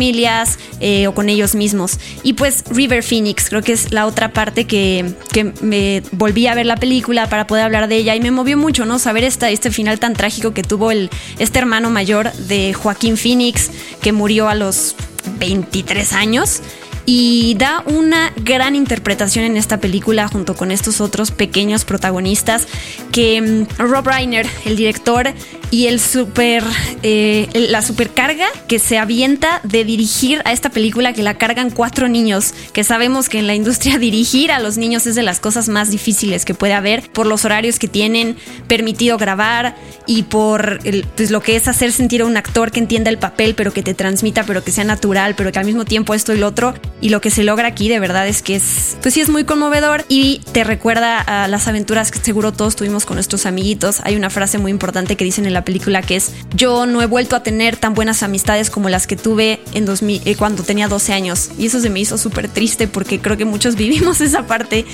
eh, 0.80 1.06
o 1.06 1.14
con 1.14 1.28
ellos 1.28 1.54
mismos. 1.54 1.98
Y 2.22 2.34
pues 2.34 2.64
River 2.70 3.02
Phoenix, 3.02 3.48
creo 3.48 3.62
que 3.62 3.72
es 3.72 3.92
la 3.92 4.06
otra 4.06 4.32
parte 4.32 4.66
que, 4.66 5.14
me 5.60 6.02
volví 6.12 6.46
a 6.46 6.54
ver 6.54 6.66
la 6.66 6.76
película 6.76 7.28
para 7.28 7.46
poder 7.46 7.64
hablar 7.64 7.88
de 7.88 7.96
ella 7.96 8.14
y 8.14 8.20
me 8.20 8.30
movió 8.30 8.56
mucho, 8.56 8.86
¿no? 8.86 8.98
Saber 8.98 9.24
esta, 9.24 9.50
este 9.50 9.70
final 9.70 9.98
tan 9.98 10.14
trágico 10.14 10.54
que 10.54 10.62
tuvo 10.62 10.90
el, 10.90 11.10
este 11.38 11.58
hermano 11.58 11.90
mayor 11.90 12.32
de 12.32 12.72
Joaquín 12.72 13.16
Phoenix, 13.16 13.70
que 14.00 14.12
murió 14.12 14.48
a 14.48 14.54
los 14.54 14.94
23 15.38 16.12
años 16.12 16.62
y 17.06 17.54
da 17.56 17.84
una 17.86 18.32
gran 18.36 18.74
interpretación 18.74 19.44
en 19.44 19.56
esta 19.56 19.78
película 19.78 20.26
junto 20.26 20.56
con 20.56 20.72
estos 20.72 21.00
otros 21.00 21.30
pequeños 21.30 21.84
protagonistas 21.84 22.66
que 23.12 23.40
mm, 23.40 23.78
Rob 23.78 24.08
Reiner, 24.08 24.46
el 24.64 24.76
director, 24.76 25.32
y 25.70 25.86
el 25.86 26.00
super, 26.00 26.62
eh, 27.02 27.48
la 27.52 27.82
supercarga 27.82 28.46
que 28.68 28.78
se 28.78 28.98
avienta 28.98 29.60
de 29.64 29.84
dirigir 29.84 30.40
a 30.44 30.52
esta 30.52 30.70
película 30.70 31.12
que 31.12 31.22
la 31.22 31.38
cargan 31.38 31.70
cuatro 31.70 32.08
niños, 32.08 32.54
que 32.72 32.84
sabemos 32.84 33.28
que 33.28 33.38
en 33.38 33.46
la 33.46 33.54
industria 33.54 33.98
dirigir 33.98 34.52
a 34.52 34.60
los 34.60 34.76
niños 34.76 35.06
es 35.06 35.14
de 35.14 35.22
las 35.22 35.40
cosas 35.40 35.68
más 35.68 35.90
difíciles 35.90 36.44
que 36.44 36.54
puede 36.54 36.72
haber 36.72 37.10
por 37.10 37.26
los 37.26 37.44
horarios 37.44 37.78
que 37.78 37.88
tienen 37.88 38.36
permitido 38.68 39.18
grabar 39.18 39.76
y 40.06 40.22
por 40.24 40.78
pues, 41.16 41.30
lo 41.30 41.40
que 41.40 41.56
es 41.56 41.66
hacer 41.68 41.92
sentir 41.92 42.22
a 42.22 42.26
un 42.26 42.36
actor 42.36 42.70
que 42.70 42.80
entienda 42.80 43.10
el 43.10 43.18
papel 43.18 43.54
pero 43.54 43.72
que 43.72 43.82
te 43.82 43.94
transmita 43.94 44.44
pero 44.44 44.62
que 44.62 44.70
sea 44.70 44.84
natural 44.84 45.34
pero 45.34 45.50
que 45.50 45.58
al 45.58 45.66
mismo 45.66 45.84
tiempo 45.84 46.14
esto 46.14 46.32
y 46.32 46.38
lo 46.38 46.46
otro. 46.46 46.74
Y 47.00 47.08
lo 47.08 47.20
que 47.20 47.30
se 47.30 47.44
logra 47.44 47.68
aquí 47.68 47.88
de 47.88 47.98
verdad 47.98 48.28
es 48.28 48.42
que 48.42 48.56
es 48.56 48.96
pues 49.02 49.14
sí 49.14 49.20
es 49.20 49.28
muy 49.28 49.44
conmovedor 49.44 50.04
y 50.08 50.40
te 50.52 50.64
recuerda 50.64 51.20
a 51.20 51.48
las 51.48 51.66
aventuras 51.66 52.10
que 52.10 52.18
seguro 52.18 52.52
todos 52.52 52.76
tuvimos 52.76 53.04
con 53.04 53.16
nuestros 53.16 53.46
amiguitos. 53.46 54.00
Hay 54.04 54.16
una 54.16 54.30
frase 54.30 54.58
muy 54.58 54.70
importante 54.70 55.16
que 55.16 55.24
dicen 55.24 55.46
en 55.46 55.55
la 55.56 55.64
película 55.64 56.02
que 56.02 56.16
es 56.16 56.32
yo 56.54 56.84
no 56.84 57.00
he 57.00 57.06
vuelto 57.06 57.34
a 57.34 57.42
tener 57.42 57.78
tan 57.78 57.94
buenas 57.94 58.22
amistades 58.22 58.68
como 58.68 58.90
las 58.90 59.06
que 59.06 59.16
tuve 59.16 59.58
en 59.72 59.86
2000, 59.86 60.20
eh, 60.26 60.36
cuando 60.36 60.62
tenía 60.62 60.86
12 60.86 61.14
años 61.14 61.48
y 61.58 61.66
eso 61.66 61.80
se 61.80 61.88
me 61.88 61.98
hizo 61.98 62.18
súper 62.18 62.48
triste 62.48 62.88
porque 62.88 63.20
creo 63.20 63.38
que 63.38 63.46
muchos 63.46 63.74
vivimos 63.82 64.20
esa 64.20 64.46
parte 64.46 64.84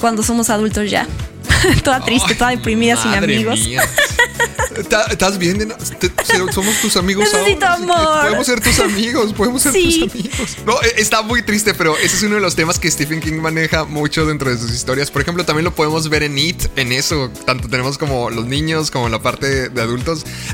cuando 0.00 0.22
somos 0.22 0.48
adultos 0.48 0.90
ya. 0.90 1.06
toda 1.84 2.00
triste, 2.00 2.34
toda 2.34 2.50
deprimida 2.50 2.96
sin 2.96 3.12
amigos. 3.12 3.60
¿Estás 5.10 5.38
bien? 5.38 5.72
Somos 6.52 6.80
tus 6.80 6.96
amigos 6.96 7.24
Necesito 7.32 7.66
amor. 7.66 8.22
Podemos 8.22 8.46
ser 8.46 8.60
tus 8.60 8.78
amigos, 8.78 9.32
podemos 9.32 9.62
ser 9.62 9.72
tus 9.72 10.02
amigos. 10.02 10.56
No, 10.64 10.80
e, 10.82 11.00
está 11.00 11.22
muy 11.22 11.42
triste, 11.42 11.74
pero 11.74 11.96
ese 11.96 12.16
es 12.16 12.22
uno 12.22 12.36
de 12.36 12.40
los 12.40 12.54
temas 12.54 12.78
que 12.78 12.90
Stephen 12.90 13.20
King 13.20 13.40
maneja 13.40 13.84
mucho 13.84 14.26
dentro 14.26 14.50
de 14.50 14.58
sus 14.58 14.72
historias. 14.72 15.10
Por 15.10 15.22
ejemplo, 15.22 15.44
también 15.44 15.64
lo 15.64 15.74
podemos 15.74 16.08
ver 16.08 16.22
en 16.22 16.38
It, 16.38 16.66
en 16.76 16.92
eso. 16.92 17.30
Tanto 17.44 17.68
tenemos 17.68 17.98
como 17.98 18.30
los 18.30 18.46
niños, 18.46 18.90
como 18.90 19.08
la 19.08 19.20
parte 19.20 19.68
de 19.68 19.82
adultos. 19.82 19.97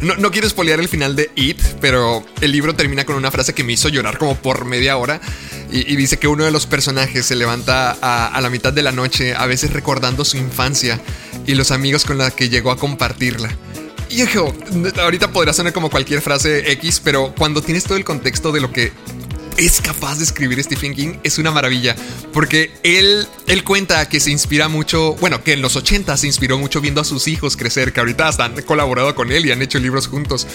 No, 0.02 0.16
no 0.16 0.30
quiero 0.30 0.46
espolear 0.46 0.80
el 0.80 0.88
final 0.88 1.16
de 1.16 1.30
It, 1.36 1.60
pero 1.80 2.24
el 2.40 2.52
libro 2.52 2.74
termina 2.74 3.04
con 3.04 3.16
una 3.16 3.30
frase 3.30 3.54
que 3.54 3.64
me 3.64 3.72
hizo 3.72 3.88
llorar 3.88 4.18
como 4.18 4.36
por 4.36 4.64
media 4.64 4.96
hora. 4.96 5.20
Y, 5.70 5.96
dice 5.96 6.18
que 6.18 6.28
uno 6.28 6.44
de 6.44 6.52
los 6.52 6.66
personajes 6.66 7.26
se 7.26 7.34
levanta 7.34 7.96
a, 8.00 8.28
a 8.28 8.40
la 8.40 8.48
mitad 8.48 8.72
de 8.72 8.82
la 8.82 8.92
noche, 8.92 9.34
a 9.34 9.46
veces 9.46 9.72
recordando 9.72 10.24
su 10.24 10.36
infancia 10.36 11.00
y 11.46 11.54
los 11.54 11.72
amigos 11.72 12.04
con 12.04 12.18
los 12.18 12.32
que 12.32 12.48
llegó 12.48 12.70
a 12.70 12.76
compartirla. 12.76 13.50
Y 14.08 14.22
ahorita 15.00 15.32
podría 15.32 15.52
sonar 15.52 15.72
como 15.72 15.90
cualquier 15.90 16.20
frase 16.20 16.70
X, 16.72 17.00
pero 17.02 17.34
cuando 17.36 17.62
tienes 17.62 17.82
todo 17.82 17.96
el 17.96 18.04
contexto 18.04 18.52
de 18.52 18.60
lo 18.60 18.70
que 18.70 18.92
es 19.56 19.80
capaz 19.80 20.18
de 20.18 20.24
escribir 20.24 20.62
Stephen 20.62 20.94
King 20.94 21.14
es 21.22 21.38
una 21.38 21.50
maravilla. 21.50 21.94
Porque 22.32 22.72
él, 22.82 23.26
él 23.46 23.64
cuenta 23.64 24.08
que 24.08 24.20
se 24.20 24.30
inspira 24.30 24.68
mucho, 24.68 25.14
bueno, 25.16 25.42
que 25.42 25.52
en 25.52 25.62
los 25.62 25.76
80 25.76 26.16
se 26.16 26.26
inspiró 26.26 26.58
mucho 26.58 26.80
viendo 26.80 27.00
a 27.00 27.04
sus 27.04 27.28
hijos 27.28 27.56
crecer, 27.56 27.92
que 27.92 28.00
ahorita 28.00 28.28
hasta 28.28 28.44
han 28.44 28.60
colaborado 28.62 29.14
con 29.14 29.30
él 29.30 29.46
y 29.46 29.52
han 29.52 29.62
hecho 29.62 29.78
libros 29.78 30.08
juntos. 30.08 30.46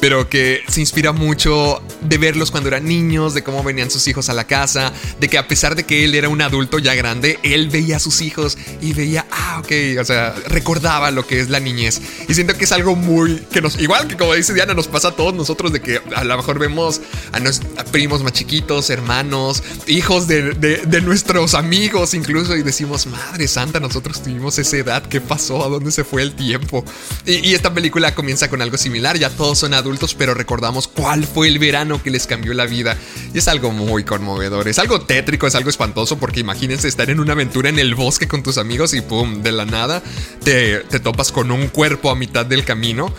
Pero 0.00 0.28
que 0.28 0.62
se 0.68 0.80
inspira 0.80 1.12
mucho 1.12 1.82
de 2.02 2.18
verlos 2.18 2.50
cuando 2.50 2.68
eran 2.68 2.84
niños, 2.84 3.34
de 3.34 3.42
cómo 3.42 3.62
venían 3.62 3.90
sus 3.90 4.06
hijos 4.08 4.28
a 4.28 4.34
la 4.34 4.44
casa, 4.44 4.92
de 5.20 5.28
que 5.28 5.38
a 5.38 5.48
pesar 5.48 5.74
de 5.74 5.84
que 5.84 6.04
él 6.04 6.14
era 6.14 6.28
un 6.28 6.42
adulto 6.42 6.78
ya 6.78 6.94
grande, 6.94 7.38
él 7.42 7.68
veía 7.68 7.96
a 7.96 8.00
sus 8.00 8.20
hijos 8.20 8.58
y 8.80 8.92
veía, 8.92 9.26
ah, 9.30 9.60
ok, 9.60 10.00
o 10.00 10.04
sea, 10.04 10.34
recordaba 10.48 11.10
lo 11.10 11.26
que 11.26 11.40
es 11.40 11.48
la 11.48 11.60
niñez. 11.60 12.00
Y 12.28 12.34
siento 12.34 12.54
que 12.56 12.64
es 12.64 12.72
algo 12.72 12.96
muy, 12.96 13.36
que 13.52 13.60
nos, 13.60 13.78
igual 13.78 14.08
que 14.08 14.16
como 14.16 14.34
dice 14.34 14.52
Diana, 14.52 14.74
nos 14.74 14.88
pasa 14.88 15.08
a 15.08 15.12
todos 15.12 15.34
nosotros 15.34 15.72
de 15.72 15.80
que 15.80 16.00
a 16.14 16.24
lo 16.24 16.36
mejor 16.36 16.58
vemos 16.58 17.00
a, 17.32 17.40
nuestros 17.40 17.70
primos 17.90 18.22
más 18.22 18.32
chiquitos, 18.42 18.90
hermanos, 18.90 19.62
hijos 19.86 20.26
de, 20.26 21.00
nuestros 21.04 21.54
amigos 21.54 22.12
incluso 22.12 22.56
y 22.56 22.62
decimos, 22.62 23.06
madre 23.06 23.46
santa, 23.46 23.78
nosotros 23.78 24.20
tuvimos 24.20 24.58
esa 24.58 24.78
edad, 24.78 25.02
¿qué 25.06 25.20
pasó? 25.20 25.64
¿A 25.64 25.68
dónde 25.68 25.92
se 25.92 26.02
fue 26.02 26.22
el 26.22 26.34
tiempo? 26.34 26.84
Y, 27.24 27.54
esta 27.54 27.72
película 27.72 28.16
comienza 28.16 28.50
con 28.50 28.60
algo 28.60 28.76
similar, 28.76 29.16
ya 29.16 29.30
todos 29.30 29.58
son 29.58 29.74
adultos, 29.74 30.14
pero 30.14 30.34
recordamos 30.34 30.88
cuál 30.88 31.24
fue 31.24 31.46
el 31.46 31.60
verano 31.60 32.02
que 32.02 32.10
les 32.10 32.26
cambió 32.26 32.52
la 32.52 32.66
vida. 32.66 32.96
Y 33.32 33.38
es 33.38 33.46
algo 33.46 33.70
muy 33.70 34.02
conmovedor, 34.02 34.66
es 34.66 34.80
algo 34.80 35.02
tétrico, 35.02 35.46
es 35.46 35.54
algo 35.54 35.70
espantoso, 35.70 36.18
porque 36.18 36.40
imagínense 36.40 36.88
estar 36.88 37.10
en 37.10 37.20
una 37.20 37.34
aventura 37.34 37.68
en 37.68 37.78
el 37.78 37.94
bosque 37.94 38.26
con 38.26 38.42
tus 38.42 38.58
amigos 38.58 38.92
y 38.92 39.02
pum, 39.02 39.42
de 39.42 39.52
la 39.52 39.66
nada 39.66 40.02
te, 40.42 40.80
te 40.80 40.98
topas 40.98 41.30
con 41.30 41.52
un 41.52 41.68
cuerpo 41.68 42.10
a 42.10 42.16
mitad 42.16 42.44
del 42.44 42.64
camino. 42.64 43.14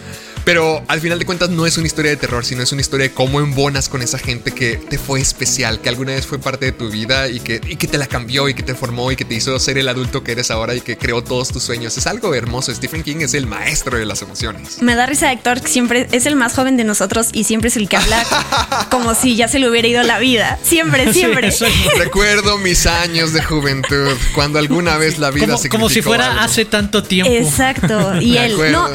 Pero 0.46 0.84
al 0.88 1.00
final 1.00 1.20
de 1.20 1.26
cuentas 1.26 1.50
no 1.50 1.66
es 1.66 1.78
una 1.78 1.88
historia 1.88 2.12
de 2.12 2.18
terror, 2.18 2.46
sino 2.46 2.64
es 2.64 2.72
una 2.72 2.82
historia 2.82 3.08
de 3.08 3.14
cómo 3.14 3.40
embonas 3.40 3.90
con 3.90 4.02
esa 4.02 4.18
gente 4.18 4.52
que 4.52 4.78
te 4.78 4.98
fue 4.98 5.22
especial, 5.22 5.80
que 5.80 5.90
alguna 5.90 6.14
vez 6.14 6.28
fue 6.28 6.40
parte 6.40 6.66
de 6.66 6.72
tu 6.72 6.90
vida 6.90 7.30
y 7.30 7.40
que, 7.40 7.62
y 7.66 7.76
que 7.78 7.88
te 7.88 7.98
la 7.98 8.08
cambió 8.08 8.50
y 8.50 8.54
que 8.54 8.64
te 8.64 8.76
formó 8.76 9.12
y 9.12 9.16
que 9.16 9.26
te 9.26 9.36
hizo 9.36 9.58
ser 9.60 9.78
el 9.78 9.88
adulto 9.88 10.24
que 10.24 10.34
eres 10.34 10.52
ahora 10.52 10.76
y 10.76 10.82
que 10.82 10.98
creó 10.98 11.24
todos 11.24 11.50
tus 11.50 11.64
sueños. 11.64 11.98
Es 11.98 12.08
algo 12.08 12.34
hermoso. 12.36 12.74
Stephen 12.74 13.04
King 13.04 13.18
es 13.22 13.34
el 13.34 13.48
maestro 13.48 13.98
de 13.98 14.06
las 14.06 14.22
emociones. 14.22 14.82
Me 14.82 14.96
da 14.96 15.06
risa 15.06 15.32
Héctor, 15.32 15.62
que 15.62 15.68
siempre 15.70 16.08
es 16.12 16.26
el 16.26 16.36
más 16.36 16.54
joven 16.54 16.78
de 16.78 16.84
nosotros 16.84 17.30
y 17.32 17.46
siempre 17.46 17.70
es 17.70 17.78
el 17.78 17.88
que 17.88 17.98
habla 17.98 18.88
como 18.92 19.16
si 19.16 19.36
ya 19.36 19.48
se 19.48 19.60
le 19.60 19.70
hubiera 19.70 19.88
ido 19.88 20.04
la 20.04 20.20
vida. 20.20 20.60
Siempre, 20.64 21.14
siempre. 21.14 21.54
Recuerdo 21.98 22.58
mis 22.58 22.86
años 22.86 23.34
de 23.34 23.42
juventud, 23.44 24.18
cuando 24.36 24.60
alguna 24.60 24.98
vez 24.98 25.20
la 25.20 25.32
vida 25.32 25.58
se 25.58 25.70
Como 25.70 25.90
si 25.90 26.02
fuera 26.02 26.44
hace 26.44 26.66
tanto 26.66 27.04
tiempo. 27.04 27.32
Exacto. 27.32 28.14
Y 28.24 28.38
él, 28.38 28.56
no, 28.72 28.88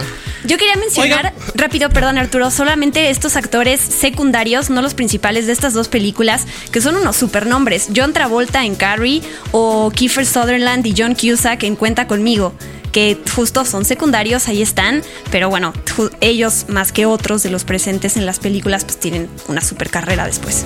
yo 0.44 0.56
quería 0.56 0.76
mencionar 0.76 1.34
rápido, 1.54 1.90
perdón 1.90 2.18
Arturo, 2.18 2.50
solamente 2.50 3.10
estos 3.10 3.36
actores 3.36 3.80
secundarios, 3.80 4.70
no 4.70 4.82
los 4.82 4.94
principales 4.94 5.46
de 5.46 5.52
estas 5.52 5.74
dos 5.74 5.88
películas, 5.88 6.46
que 6.72 6.80
son 6.80 6.96
unos 6.96 7.16
supernombres. 7.16 7.88
John 7.94 8.12
Travolta 8.12 8.64
en 8.64 8.74
Carrie 8.74 9.22
o 9.52 9.90
Kiefer 9.90 10.26
Sutherland 10.26 10.86
y 10.86 10.94
John 10.96 11.14
Cusack 11.14 11.62
en 11.64 11.76
Cuenta 11.76 12.06
conmigo 12.06 12.52
que 12.92 13.18
justo 13.34 13.64
son 13.64 13.84
secundarios, 13.84 14.48
ahí 14.48 14.62
están, 14.62 15.02
pero 15.30 15.50
bueno, 15.50 15.72
ellos 16.20 16.66
más 16.68 16.90
que 16.90 17.06
otros 17.06 17.42
de 17.42 17.50
los 17.50 17.64
presentes 17.64 18.16
en 18.16 18.26
las 18.26 18.38
películas 18.38 18.84
pues 18.84 18.98
tienen 18.98 19.28
una 19.46 19.60
super 19.60 19.90
carrera 19.90 20.26
después. 20.26 20.64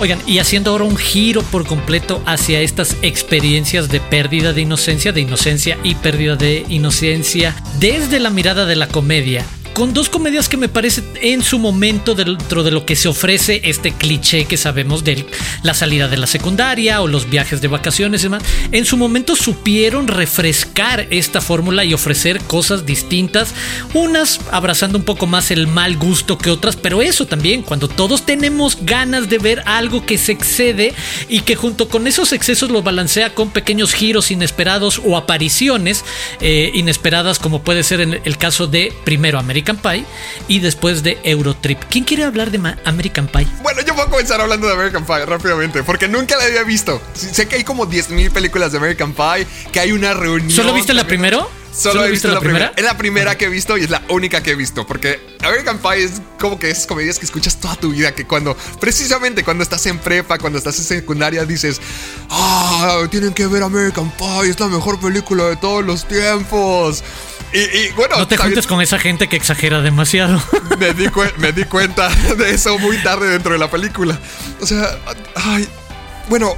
Oigan, 0.00 0.18
y 0.26 0.38
haciendo 0.38 0.72
ahora 0.72 0.84
un 0.84 0.96
giro 0.96 1.42
por 1.42 1.66
completo 1.66 2.20
hacia 2.26 2.60
estas 2.60 2.96
experiencias 3.02 3.88
de 3.88 4.00
pérdida 4.00 4.52
de 4.52 4.62
inocencia, 4.62 5.12
de 5.12 5.20
inocencia 5.20 5.78
y 5.84 5.94
pérdida 5.94 6.34
de 6.34 6.64
inocencia, 6.68 7.54
desde 7.78 8.18
la 8.18 8.30
mirada 8.30 8.66
de 8.66 8.74
la 8.74 8.88
comedia, 8.88 9.46
con 9.74 9.92
dos 9.92 10.08
comedias 10.08 10.48
que 10.48 10.56
me 10.56 10.68
parece 10.68 11.02
en 11.20 11.42
su 11.42 11.58
momento 11.58 12.14
dentro 12.14 12.62
de 12.62 12.70
lo 12.70 12.86
que 12.86 12.94
se 12.94 13.08
ofrece 13.08 13.60
este 13.64 13.92
cliché 13.92 14.44
que 14.44 14.56
sabemos 14.56 15.02
de 15.02 15.26
la 15.62 15.74
salida 15.74 16.06
de 16.06 16.16
la 16.16 16.28
secundaria 16.28 17.02
o 17.02 17.08
los 17.08 17.28
viajes 17.28 17.60
de 17.60 17.66
vacaciones 17.66 18.20
y 18.20 18.24
demás. 18.24 18.44
En 18.70 18.84
su 18.84 18.96
momento 18.96 19.34
supieron 19.34 20.06
refrescar 20.06 21.08
esta 21.10 21.40
fórmula 21.40 21.84
y 21.84 21.92
ofrecer 21.92 22.40
cosas 22.42 22.86
distintas, 22.86 23.52
unas 23.94 24.40
abrazando 24.52 24.96
un 24.96 25.04
poco 25.04 25.26
más 25.26 25.50
el 25.50 25.66
mal 25.66 25.96
gusto 25.96 26.38
que 26.38 26.50
otras, 26.50 26.76
pero 26.76 27.02
eso 27.02 27.26
también, 27.26 27.62
cuando 27.62 27.88
todos 27.88 28.24
tenemos 28.24 28.78
ganas 28.82 29.28
de 29.28 29.38
ver 29.38 29.62
algo 29.66 30.06
que 30.06 30.18
se 30.18 30.32
excede 30.32 30.94
y 31.28 31.40
que 31.40 31.56
junto 31.56 31.88
con 31.88 32.06
esos 32.06 32.32
excesos 32.32 32.70
lo 32.70 32.82
balancea 32.82 33.34
con 33.34 33.50
pequeños 33.50 33.92
giros 33.92 34.30
inesperados 34.30 35.02
o 35.04 35.16
apariciones 35.16 36.04
eh, 36.40 36.70
inesperadas, 36.74 37.40
como 37.40 37.62
puede 37.62 37.82
ser 37.82 38.00
en 38.00 38.20
el 38.24 38.38
caso 38.38 38.68
de 38.68 38.92
primero 39.04 39.40
American 39.64 39.76
Pie 39.78 40.04
y 40.46 40.60
después 40.60 41.02
de 41.02 41.18
Eurotrip. 41.24 41.78
¿Quién 41.90 42.04
quiere 42.04 42.24
hablar 42.24 42.50
de 42.50 42.76
American 42.84 43.26
Pie? 43.26 43.46
Bueno, 43.62 43.80
yo 43.80 43.94
voy 43.94 44.04
a 44.04 44.10
comenzar 44.10 44.40
hablando 44.40 44.66
de 44.66 44.74
American 44.74 45.06
Pie 45.06 45.24
rápidamente, 45.24 45.82
porque 45.82 46.06
nunca 46.06 46.36
la 46.36 46.44
había 46.44 46.62
visto. 46.64 47.00
Sé 47.14 47.48
que 47.48 47.56
hay 47.56 47.64
como 47.64 47.86
10.000 47.86 48.30
películas 48.30 48.72
de 48.72 48.78
American 48.78 49.14
Pie, 49.14 49.46
que 49.72 49.80
hay 49.80 49.92
una 49.92 50.12
reunión. 50.12 50.50
¿Solo 50.50 50.74
viste 50.74 50.92
la 50.92 51.06
primero? 51.06 51.48
Solo 51.74 52.04
he 52.04 52.10
visto 52.10 52.28
la, 52.28 52.40
primera? 52.40 52.72
Es 52.76 52.84
la 52.84 52.96
primera 52.96 53.36
que 53.36 53.46
he 53.46 53.48
visto 53.48 53.76
y 53.76 53.82
es 53.82 53.90
la 53.90 54.02
única 54.08 54.42
que 54.42 54.52
he 54.52 54.54
visto. 54.54 54.86
Porque 54.86 55.20
American 55.42 55.78
Pie 55.78 56.04
es 56.04 56.22
como 56.38 56.58
que 56.58 56.70
es 56.70 56.86
comedias 56.86 57.18
que 57.18 57.24
escuchas 57.24 57.56
toda 57.60 57.74
tu 57.76 57.90
vida. 57.90 58.14
Que 58.14 58.26
cuando, 58.26 58.56
precisamente 58.80 59.42
cuando 59.42 59.62
estás 59.64 59.84
en 59.86 59.98
prepa, 59.98 60.38
cuando 60.38 60.58
estás 60.58 60.78
en 60.78 60.84
secundaria, 60.84 61.44
dices: 61.44 61.80
Ah, 62.30 63.00
tienen 63.10 63.34
que 63.34 63.46
ver 63.46 63.62
American 63.62 64.10
Pie, 64.12 64.50
es 64.50 64.60
la 64.60 64.68
mejor 64.68 65.00
película 65.00 65.44
de 65.44 65.56
todos 65.56 65.84
los 65.84 66.06
tiempos. 66.06 67.02
Y, 67.52 67.90
bueno, 67.92 68.16
no 68.18 68.26
te 68.26 68.36
juntes 68.36 68.66
con 68.66 68.82
esa 68.82 68.98
gente 68.98 69.28
que 69.28 69.36
exagera 69.36 69.80
demasiado. 69.80 70.42
Me 70.78 70.92
di, 70.92 71.08
me 71.38 71.52
di 71.52 71.62
cuenta 71.64 72.08
de 72.36 72.50
eso 72.50 72.76
muy 72.80 72.96
tarde 72.98 73.28
dentro 73.28 73.52
de 73.52 73.60
la 73.60 73.70
película. 73.70 74.18
O 74.60 74.66
sea, 74.66 74.98
ay, 75.36 75.68
bueno, 76.28 76.56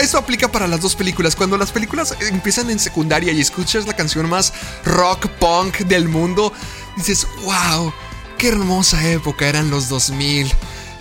eso 0.00 0.18
aplica 0.18 0.50
para 0.50 0.66
las 0.66 0.80
dos 0.80 0.94
películas. 0.94 1.36
Cuando 1.36 1.56
las 1.58 1.72
películas 1.72 2.14
empiezan 2.20 2.70
en 2.70 2.78
secundaria 2.78 3.32
y 3.32 3.40
escuchas 3.40 3.86
la 3.86 3.96
canción 3.96 4.28
más 4.28 4.52
rock 4.84 5.26
punk 5.38 5.78
del 5.80 6.08
mundo, 6.08 6.52
dices, 6.96 7.26
wow, 7.42 7.92
qué 8.38 8.48
hermosa 8.48 9.08
época 9.08 9.48
eran 9.48 9.70
los 9.70 9.88
2000. 9.88 10.52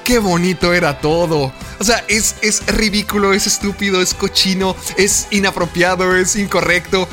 Qué 0.04 0.20
bonito 0.20 0.74
era 0.74 1.00
todo. 1.02 1.52
O 1.80 1.84
sea, 1.84 2.04
es, 2.08 2.36
es 2.42 2.66
ridículo, 2.68 3.34
es 3.34 3.48
estúpido, 3.48 4.02
es 4.02 4.14
cochino, 4.14 4.76
es 4.98 5.28
inapropiado, 5.32 6.16
es 6.16 6.36
incorrecto. 6.36 7.08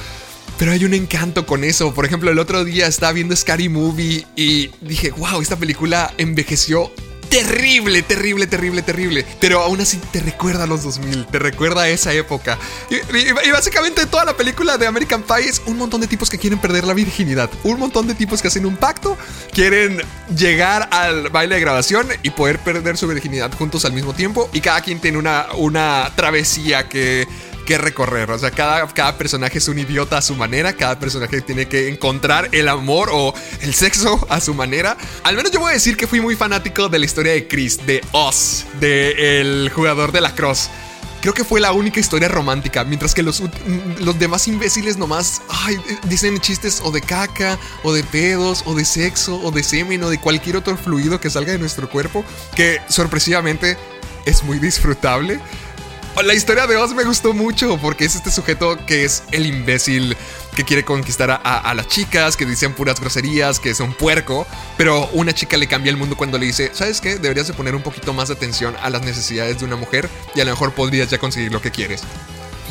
Pero 0.59 0.73
hay 0.73 0.85
un 0.85 0.93
encanto 0.93 1.47
con 1.47 1.65
eso. 1.65 1.95
Por 1.95 2.05
ejemplo, 2.05 2.31
el 2.31 2.39
otro 2.39 2.65
día 2.65 2.87
estaba 2.87 3.13
viendo 3.13 3.35
Scary 3.35 3.71
Movie 3.71 4.27
y 4.37 4.71
dije, 4.83 5.11
wow, 5.13 5.41
esta 5.41 5.57
película 5.57 6.13
envejeció 6.19 6.93
terrible, 7.33 8.03
terrible, 8.03 8.47
terrible, 8.47 8.83
terrible. 8.83 9.27
Pero 9.41 9.63
aún 9.63 9.81
así 9.81 9.97
te 10.13 10.21
recuerda 10.21 10.65
a 10.65 10.67
los 10.67 10.83
2000, 10.83 11.27
te 11.27 11.39
recuerda 11.39 11.83
a 11.83 11.89
esa 11.89 12.13
época. 12.13 12.59
Y, 12.91 13.51
básicamente 13.51 14.05
toda 14.05 14.27
la 14.27 14.37
película 14.37 14.77
de 14.77 14.87
American 14.87 15.23
Pie 15.23 15.49
es 15.49 15.63
un 15.65 15.79
montón 15.79 16.03
de 16.03 16.07
tipos 16.07 16.29
que 16.29 16.37
quieren 16.37 16.59
perder 16.59 16.85
la 16.85 16.93
virginidad. 16.93 17.49
Un 17.63 17.79
montón 17.79 18.07
de 18.07 18.15
tipos 18.15 18.43
que 18.43 18.49
hacen 18.49 18.67
un 18.67 18.77
pacto, 18.77 19.17
quieren 19.51 20.03
llegar 20.37 20.89
al 20.93 21.31
baile 21.31 21.55
de 21.55 21.63
grabación 21.63 22.09
y 22.23 22.31
poder 22.31 22.59
perder 22.59 22.99
su 22.99 23.09
virginidad 23.09 23.51
juntos 23.55 23.87
al 23.87 23.95
mismo 23.95 24.13
tiempo. 24.13 24.51
Y 24.53 24.61
cada 24.61 24.83
quien 24.83 25.01
tiene 25.01 25.17
una, 25.17 25.47
una 25.57 26.13
travesía 26.15 26.87
que 26.87 27.27
que 27.65 27.79
recorrer. 27.79 28.31
O 28.31 28.39
sea, 28.39 28.51
cada, 28.51 28.87
cada 28.89 29.17
personaje 29.17 29.59
es 29.59 29.69
un 29.69 29.79
idiota 29.79 30.19
a 30.19 30.23
su 30.23 30.35
manera, 30.37 30.73
cada 30.73 30.99
personaje 30.99 31.41
tiene 31.41 31.67
que 31.67 31.89
encontrar 31.89 32.49
el 32.53 32.69
amor 32.69 33.11
o 33.13 33.35
el 33.61 33.75
sexo 33.75 34.27
a 34.29 34.41
su 34.41 34.55
manera. 34.55 34.97
Al 35.25 35.37
menos 35.37 35.51
yo 35.51 35.61
voy 35.61 35.71
a 35.71 35.75
decir 35.75 35.97
que 35.97 36.07
fui 36.07 36.21
muy 36.21 36.37
fanático 36.37 36.89
de 36.89 36.99
la 36.99 37.05
historia 37.05 37.33
de 37.33 37.49
Chris, 37.49 37.87
de 37.87 38.03
Oz, 38.13 38.67
del 38.81 39.71
jugador 39.75 40.13
de 40.13 40.21
la 40.21 40.35
Cross. 40.35 40.71
Creo 41.21 41.35
que 41.35 41.45
fue 41.45 41.61
la 41.61 41.71
única 41.71 42.01
historia 42.01 42.27
romántica, 42.27 42.83
mientras 42.83 43.15
que 43.15 43.23
los, 43.23 43.41
los 44.01 44.19
demás 44.19 44.49
imbéciles 44.49 44.97
nomás 44.97 45.41
dicen 46.09 46.41
chistes 46.41 46.81
o 46.83 46.91
de 46.91 47.01
caca, 47.01 47.61
o 47.85 47.93
de 47.93 48.03
pedos, 48.03 48.65
o 48.67 48.75
de 48.75 48.85
sexo, 48.85 49.41
o 49.41 49.53
de 49.53 49.63
semen, 49.63 50.03
o 50.03 50.11
de 50.11 50.19
cualquier 50.19 50.57
otro 50.57 50.77
fluido 50.77 51.21
que 51.21 51.31
salga 51.31 51.53
de 51.53 51.61
nuestro 51.61 51.89
cuerpo, 51.89 52.25
que 52.57 52.81
sorpresivamente 52.89 53.77
es 54.27 54.43
muy 54.43 54.59
disfrutable. 54.59 55.39
La 56.21 56.35
historia 56.35 56.67
de 56.67 56.77
Oz 56.77 56.95
me 56.95 57.05
gustó 57.05 57.33
mucho 57.33 57.79
porque 57.79 58.05
es 58.05 58.15
este 58.15 58.31
sujeto 58.31 58.77
que 58.87 59.05
es 59.05 59.25
el 59.33 59.47
imbécil 59.47 60.17
que 60.55 60.63
quiere 60.63 60.85
conquistar 60.85 61.41
a, 61.43 61.75
las 61.75 61.89
chicas, 61.89 62.37
que 62.37 62.45
dicen 62.45 62.75
puras 62.75 63.01
groserías, 63.01 63.59
que 63.59 63.71
es 63.71 63.81
un 63.81 63.93
puerco, 63.95 64.47
pero 64.77 65.09
una 65.15 65.33
chica 65.33 65.57
le 65.57 65.67
cambia 65.67 65.91
el 65.91 65.97
mundo 65.97 66.17
cuando 66.17 66.39
le 66.39 66.47
dice, 66.47 66.71
¿sabes 66.75 67.01
qué? 67.01 67.17
Deberías 67.17 67.49
de 67.49 67.55
poner 67.55 67.75
un 67.75 67.83
poquito 67.83 68.13
más 68.13 68.29
de 68.29 68.35
atención 68.35 68.77
a 68.83 68.91
las 68.91 69.03
necesidades 69.03 69.59
de 69.59 69.65
una 69.65 69.77
mujer 69.77 70.09
y 70.35 70.41
a 70.41 70.45
lo 70.45 70.51
mejor 70.51 70.73
podrías 70.75 71.09
ya 71.09 71.19
conseguir 71.19 71.51
lo 71.51 71.63
que 71.63 71.71
quieres. 71.71 72.03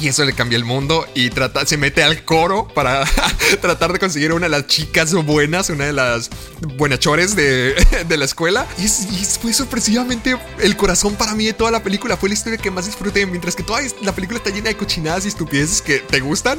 Y 0.02 0.08
eso 0.08 0.26
le 0.26 0.34
cambia 0.34 0.58
el 0.58 0.66
mundo 0.66 1.06
y 1.14 1.30
trata, 1.30 1.64
se 1.64 1.78
mete 1.78 2.02
al 2.02 2.26
coro 2.26 2.68
para 2.74 3.04
tratar 3.62 3.94
de 3.94 4.00
conseguir 4.00 4.34
una 4.34 4.48
de 4.48 4.50
las 4.50 4.66
chicas 4.66 5.14
buenas, 5.14 5.70
una 5.70 5.86
de 5.86 5.94
las 5.94 6.32
buenachores 6.76 7.36
de, 7.36 7.76
de 8.08 8.18
la 8.18 8.26
escuela. 8.26 8.66
Y, 8.80 8.88
fue 8.88 9.54
sorpresivamente 9.54 10.36
el 10.60 10.76
corazón 10.76 11.14
para 11.14 11.36
mí 11.36 11.46
de 11.46 11.54
toda 11.54 11.70
la 11.70 11.84
película. 11.84 12.18
Fue 12.18 12.30
la 12.30 12.34
historia 12.34 12.58
que 12.58 12.72
más 12.72 12.88
disfruté. 12.88 13.28
Mientras 13.28 13.56
que 13.56 13.62
toda 13.62 13.80
la 14.02 14.16
película 14.16 14.40
está 14.40 14.50
llena 14.50 14.70
de 14.70 14.78
cochinadas 14.78 15.26
y 15.26 15.28
estupideces 15.28 15.84
que 15.84 16.00
te 16.00 16.20
gustan, 16.20 16.58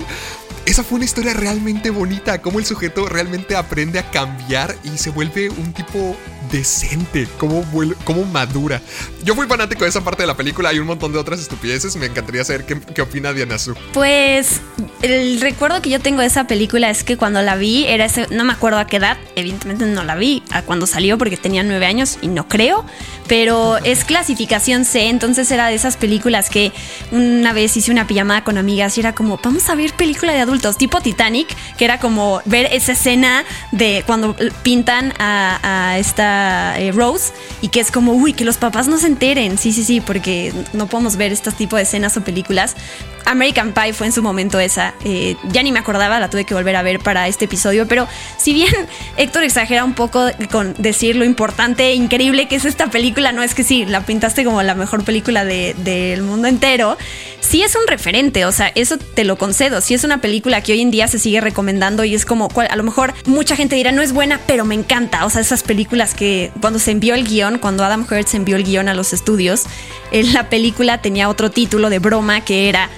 esa 0.64 0.84
fue 0.84 0.96
una 0.96 1.04
historia 1.04 1.34
realmente 1.34 1.90
bonita. 1.90 2.40
Cómo 2.40 2.60
el 2.60 2.64
sujeto 2.64 3.08
realmente 3.08 3.56
aprende 3.56 3.98
a 3.98 4.08
cambiar 4.12 4.76
y 4.84 4.98
se 4.98 5.10
vuelve 5.10 5.50
un 5.50 5.72
tipo 5.72 6.16
decente. 6.52 7.26
Cómo, 7.38 7.64
cómo 8.04 8.24
madura. 8.26 8.80
Yo 9.24 9.34
fui 9.34 9.46
fanático 9.46 9.84
de 9.84 9.90
esa 9.90 10.04
parte 10.04 10.22
de 10.22 10.26
la 10.28 10.36
película. 10.36 10.68
Hay 10.68 10.78
un 10.78 10.86
montón 10.86 11.12
de 11.12 11.18
otras 11.18 11.40
estupideces. 11.40 11.96
Me 11.96 12.06
encantaría 12.06 12.44
saber 12.44 12.64
qué, 12.64 13.02
opina 13.02 13.32
Diana 13.32 13.58
Su. 13.58 13.74
Pues 13.92 14.60
el 15.00 15.40
recuerdo 15.40 15.82
que 15.82 15.90
yo 15.90 16.00
tengo 16.00 16.20
de 16.20 16.26
esa 16.26 16.46
película 16.46 16.90
es 16.90 17.02
que 17.02 17.16
cuando 17.16 17.42
la 17.42 17.56
vi, 17.56 17.86
era 17.86 18.04
ese, 18.04 18.28
no 18.30 18.44
me 18.44 18.52
acuerdo 18.52 18.78
a 18.78 18.86
qué 18.86 18.98
edad, 18.98 19.16
evidentemente 19.34 19.86
no 19.86 20.04
la 20.04 20.14
vi 20.14 20.42
cuando 20.66 20.86
salió 20.86 21.18
porque 21.18 21.36
tenía 21.36 21.62
nueve 21.62 21.86
años 21.86 22.18
y 22.20 22.28
no 22.28 22.48
creo, 22.48 22.84
pero 23.26 23.78
es 23.78 24.04
clasificación 24.04 24.84
C, 24.84 25.08
entonces 25.08 25.50
era 25.50 25.68
de 25.68 25.74
esas 25.74 25.96
películas 25.96 26.50
que 26.50 26.72
una 27.10 27.52
vez 27.52 27.76
hice 27.76 27.90
una 27.90 28.06
pijamada 28.06 28.44
con 28.44 28.58
amigas 28.58 28.96
y 28.96 29.00
era 29.00 29.14
como, 29.14 29.38
vamos 29.42 29.68
a 29.68 29.74
ver 29.74 29.92
película 29.94 30.32
de 30.32 30.40
adultos, 30.40 30.76
tipo 30.76 31.00
Titanic, 31.00 31.48
que 31.76 31.84
era 31.84 31.98
como 31.98 32.42
ver 32.44 32.68
esa 32.72 32.92
escena 32.92 33.44
de 33.70 34.02
cuando 34.06 34.36
pintan 34.62 35.14
a, 35.18 35.96
esta 35.98 36.41
eh, 36.78 36.92
Rose 36.92 37.32
y 37.60 37.68
que 37.68 37.80
es 37.80 37.90
como, 37.90 38.12
uy, 38.12 38.32
que 38.32 38.44
los 38.44 38.56
papás 38.56 38.88
no 38.88 38.98
se 38.98 39.06
enteren, 39.06 39.58
sí, 39.58 39.72
sí, 39.72 39.84
sí, 39.84 40.00
porque 40.00 40.52
no 40.72 40.86
podemos 40.86 41.16
ver 41.16 41.32
este 41.32 41.50
tipo 41.52 41.76
de 41.76 41.82
escenas 41.82 42.16
o 42.16 42.22
películas. 42.22 42.76
American 43.24 43.72
Pie 43.72 43.92
fue 43.92 44.06
en 44.06 44.12
su 44.12 44.22
momento 44.22 44.58
esa. 44.60 44.94
Eh, 45.04 45.36
ya 45.50 45.62
ni 45.62 45.72
me 45.72 45.78
acordaba, 45.78 46.18
la 46.20 46.30
tuve 46.30 46.44
que 46.44 46.54
volver 46.54 46.76
a 46.76 46.82
ver 46.82 47.00
para 47.00 47.28
este 47.28 47.44
episodio. 47.46 47.86
Pero 47.86 48.08
si 48.38 48.52
bien 48.52 48.72
Héctor 49.16 49.44
exagera 49.44 49.84
un 49.84 49.94
poco 49.94 50.26
con 50.50 50.74
decir 50.78 51.16
lo 51.16 51.24
importante 51.24 51.88
e 51.88 51.94
increíble 51.94 52.48
que 52.48 52.56
es 52.56 52.64
esta 52.64 52.88
película, 52.88 53.32
no 53.32 53.42
es 53.42 53.54
que 53.54 53.64
sí, 53.64 53.84
la 53.84 54.04
pintaste 54.04 54.44
como 54.44 54.62
la 54.62 54.74
mejor 54.74 55.04
película 55.04 55.44
del 55.44 56.22
mundo 56.22 56.48
entero. 56.48 56.96
Sí 57.40 57.62
es 57.62 57.74
un 57.74 57.86
referente, 57.86 58.46
o 58.46 58.52
sea, 58.52 58.70
eso 58.74 58.96
te 58.96 59.24
lo 59.24 59.36
concedo. 59.36 59.80
Sí 59.80 59.94
es 59.94 60.04
una 60.04 60.20
película 60.20 60.62
que 60.62 60.72
hoy 60.72 60.80
en 60.80 60.90
día 60.90 61.08
se 61.08 61.18
sigue 61.18 61.40
recomendando 61.40 62.04
y 62.04 62.14
es 62.14 62.24
como, 62.24 62.48
a 62.56 62.76
lo 62.76 62.82
mejor 62.82 63.12
mucha 63.26 63.56
gente 63.56 63.76
dirá, 63.76 63.92
no 63.92 64.02
es 64.02 64.12
buena, 64.12 64.40
pero 64.46 64.64
me 64.64 64.74
encanta. 64.74 65.26
O 65.26 65.30
sea, 65.30 65.40
esas 65.40 65.62
películas 65.62 66.14
que 66.14 66.52
cuando 66.60 66.78
se 66.78 66.92
envió 66.92 67.14
el 67.14 67.24
guion, 67.24 67.58
cuando 67.58 67.84
Adam 67.84 68.06
Hertz 68.08 68.34
envió 68.34 68.56
el 68.56 68.64
guion 68.64 68.88
a 68.88 68.94
los 68.94 69.12
estudios, 69.12 69.64
en 70.12 70.32
la 70.32 70.48
película 70.48 71.02
tenía 71.02 71.28
otro 71.28 71.50
título 71.50 71.90
de 71.90 71.98
broma 71.98 72.44
que 72.44 72.68
era 72.68 72.90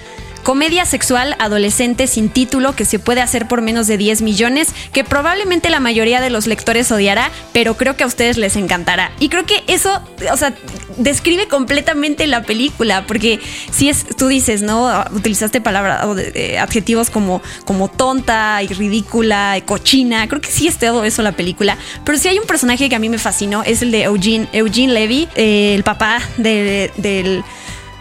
Comedia 0.45 0.85
sexual 0.85 1.35
adolescente 1.39 2.05
sin 2.05 2.29
título 2.29 2.75
que 2.75 2.85
se 2.85 2.99
puede 2.99 3.19
hacer 3.19 3.47
por 3.47 3.63
menos 3.63 3.87
de 3.87 3.97
10 3.97 4.21
millones, 4.21 4.75
que 4.93 5.03
probablemente 5.03 5.71
la 5.71 5.79
mayoría 5.79 6.21
de 6.21 6.29
los 6.29 6.45
lectores 6.45 6.91
odiará, 6.91 7.31
pero 7.51 7.77
creo 7.77 7.97
que 7.97 8.03
a 8.03 8.05
ustedes 8.07 8.37
les 8.37 8.55
encantará. 8.55 9.11
Y 9.19 9.29
creo 9.29 9.47
que 9.47 9.63
eso, 9.65 10.03
o 10.31 10.37
sea, 10.37 10.53
describe 10.97 11.47
completamente 11.47 12.27
la 12.27 12.43
película, 12.43 13.07
porque 13.07 13.39
si 13.71 13.89
es, 13.89 14.05
tú 14.05 14.27
dices, 14.27 14.61
¿no? 14.61 15.03
Utilizaste 15.15 15.61
palabras 15.61 16.05
o 16.05 16.15
adjetivos 16.59 17.09
como, 17.09 17.41
como 17.65 17.87
tonta 17.87 18.61
y 18.61 18.67
ridícula 18.67 19.57
y 19.57 19.63
cochina, 19.63 20.27
creo 20.27 20.41
que 20.41 20.51
sí 20.51 20.67
es 20.67 20.77
todo 20.77 21.05
eso 21.05 21.23
la 21.23 21.31
película, 21.31 21.75
pero 22.03 22.19
si 22.19 22.27
hay 22.27 22.37
un 22.37 22.45
personaje 22.45 22.87
que 22.87 22.95
a 22.95 22.99
mí 22.99 23.09
me 23.09 23.17
fascinó, 23.17 23.63
es 23.63 23.81
el 23.81 23.89
de 23.89 24.03
Eugene, 24.03 24.47
Eugene 24.53 24.93
Levy, 24.93 25.27
eh, 25.35 25.73
el 25.73 25.83
papá 25.83 26.19
del, 26.37 27.43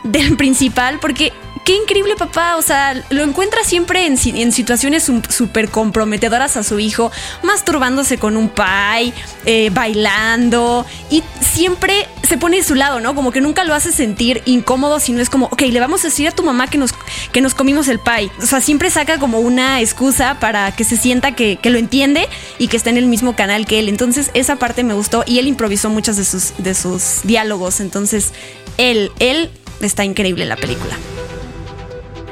del 0.04 0.36
principal, 0.36 0.98
porque 1.00 1.32
qué 1.64 1.74
increíble 1.74 2.14
papá, 2.14 2.56
o 2.56 2.62
sea, 2.62 2.94
lo 3.08 3.22
encuentra 3.22 3.64
siempre 3.64 4.06
en, 4.06 4.18
situaciones 4.52 5.10
súper 5.30 5.70
comprometedoras 5.70 6.56
a 6.56 6.62
su 6.62 6.78
hijo, 6.78 7.10
masturbándose 7.42 8.18
con 8.18 8.36
un 8.36 8.50
pai, 8.50 9.14
eh, 9.46 9.70
bailando, 9.72 10.84
y 11.10 11.22
siempre 11.40 12.06
se 12.22 12.36
pone 12.36 12.58
de 12.58 12.62
su 12.62 12.74
lado, 12.74 13.00
¿no? 13.00 13.14
Como 13.14 13.32
que 13.32 13.40
nunca 13.40 13.64
lo 13.64 13.74
hace 13.74 13.92
sentir 13.92 14.42
incómodo, 14.44 15.00
sino 15.00 15.20
es 15.20 15.30
como, 15.30 15.46
ok, 15.46 15.62
le 15.62 15.80
vamos 15.80 16.04
a 16.04 16.08
decir 16.08 16.28
a 16.28 16.32
tu 16.32 16.42
mamá 16.42 16.66
que 16.68 16.76
nos, 16.76 16.92
que 17.32 17.40
nos 17.40 17.54
comimos 17.54 17.88
el 17.88 17.98
pie. 17.98 18.30
O 18.42 18.46
sea, 18.46 18.60
siempre 18.60 18.90
saca 18.90 19.18
como 19.18 19.40
una 19.40 19.80
excusa 19.80 20.38
para 20.40 20.70
que 20.72 20.84
se 20.84 20.96
sienta 20.96 21.32
que, 21.32 21.56
que 21.56 21.70
lo 21.70 21.78
entiende 21.78 22.28
y 22.58 22.68
que 22.68 22.76
está 22.76 22.90
en 22.90 22.98
el 22.98 23.06
mismo 23.06 23.36
canal 23.36 23.66
que 23.66 23.78
él. 23.78 23.88
Entonces, 23.88 24.30
esa 24.34 24.56
parte 24.56 24.84
me 24.84 24.94
gustó 24.94 25.24
y 25.26 25.38
él 25.38 25.46
improvisó 25.46 25.88
muchos 25.88 26.16
de 26.16 26.24
sus, 26.24 26.52
de 26.58 26.74
sus 26.74 27.20
diálogos. 27.24 27.80
Entonces, 27.80 28.32
él, 28.76 29.10
él 29.18 29.50
está 29.80 30.04
increíble 30.04 30.44
la 30.44 30.56
película. 30.56 30.96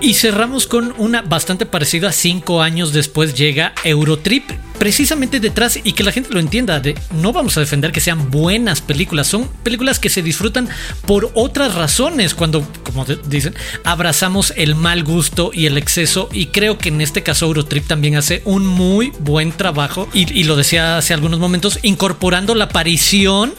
Y 0.01 0.15
cerramos 0.15 0.67
con 0.67 0.95
una 0.99 1.23
bastante 1.23 1.65
parecida. 1.65 2.11
Cinco 2.11 2.61
años 2.61 2.93
después 2.93 3.35
llega 3.35 3.73
Eurotrip 3.85 4.51
precisamente 4.83 5.39
detrás 5.39 5.79
y 5.85 5.93
que 5.93 6.03
la 6.03 6.11
gente 6.11 6.31
lo 6.33 6.41
entienda, 6.41 6.81
de, 6.81 6.99
no 7.13 7.33
vamos 7.33 7.57
a 7.57 7.61
defender 7.61 7.93
que 7.93 8.01
sean 8.01 8.33
buenas 8.33 8.81
películas, 8.81 9.29
son 9.29 9.47
películas 9.63 10.01
que 10.01 10.09
se 10.09 10.23
disfrutan 10.23 10.69
por 11.07 11.31
otras 11.35 11.77
razones, 11.77 12.35
cuando, 12.35 12.67
como 12.83 13.05
dicen, 13.05 13.55
abrazamos 13.85 14.53
el 14.57 14.75
mal 14.75 15.05
gusto 15.05 15.53
y 15.55 15.67
el 15.67 15.79
exceso 15.79 16.29
y 16.33 16.47
creo 16.47 16.79
que 16.79 16.89
en 16.89 17.01
este 17.01 17.23
caso 17.23 17.47
Eurotrip 17.47 17.87
también 17.87 18.17
hace 18.17 18.43
un 18.45 18.67
muy 18.67 19.13
buen 19.21 19.53
trabajo 19.53 20.09
y, 20.13 20.43
lo 20.43 20.57
decía 20.57 20.97
hace 20.97 21.15
algunos 21.15 21.39
momentos, 21.39 21.79
incorporando 21.83 22.57
la 22.57 22.65
aparición 22.65 23.55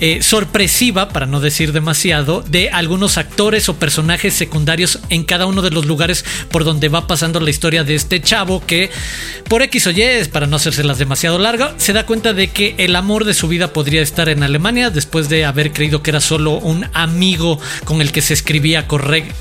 eh, 0.00 0.20
sorpresiva, 0.20 1.08
para 1.08 1.24
no 1.24 1.40
decir 1.40 1.72
demasiado, 1.72 2.42
de 2.42 2.68
algunos 2.68 3.16
actores 3.16 3.70
o 3.70 3.76
personajes 3.76 4.34
secundarios 4.34 4.98
en 5.08 5.24
cada 5.24 5.46
uno 5.46 5.62
de 5.62 5.70
los 5.70 5.86
lugares 5.86 6.26
por 6.50 6.64
donde 6.64 6.90
va 6.90 7.06
pasando 7.06 7.40
la 7.40 7.48
historia 7.48 7.82
de 7.82 7.94
este 7.94 8.20
chavo 8.20 8.62
que 8.66 8.90
por 9.48 9.62
X 9.62 9.86
o 9.86 9.90
Y, 9.90 10.02
para 10.30 10.46
no 10.46 10.58
demasiado 10.74 11.38
larga, 11.38 11.74
se 11.76 11.92
da 11.92 12.06
cuenta 12.06 12.32
de 12.32 12.48
que 12.48 12.74
el 12.78 12.96
amor 12.96 13.24
de 13.24 13.34
su 13.34 13.46
vida 13.46 13.72
podría 13.72 14.02
estar 14.02 14.28
en 14.28 14.42
Alemania 14.42 14.90
después 14.90 15.28
de 15.28 15.44
haber 15.44 15.72
creído 15.72 16.02
que 16.02 16.10
era 16.10 16.20
solo 16.20 16.54
un 16.54 16.86
amigo 16.92 17.60
con 17.84 18.00
el 18.00 18.10
que 18.10 18.20
se 18.20 18.34
escribía 18.34 18.86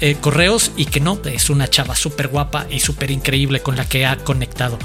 eh, 0.01 0.17
correos 0.21 0.71
y 0.77 0.85
que 0.85 0.99
no, 0.99 1.19
es 1.25 1.49
una 1.49 1.67
chava 1.67 1.95
súper 1.95 2.27
guapa 2.27 2.67
y 2.69 2.79
súper 2.79 3.09
increíble 3.09 3.61
con 3.61 3.75
la 3.75 3.85
que 3.89 4.05
ha 4.05 4.17
conectado. 4.17 4.77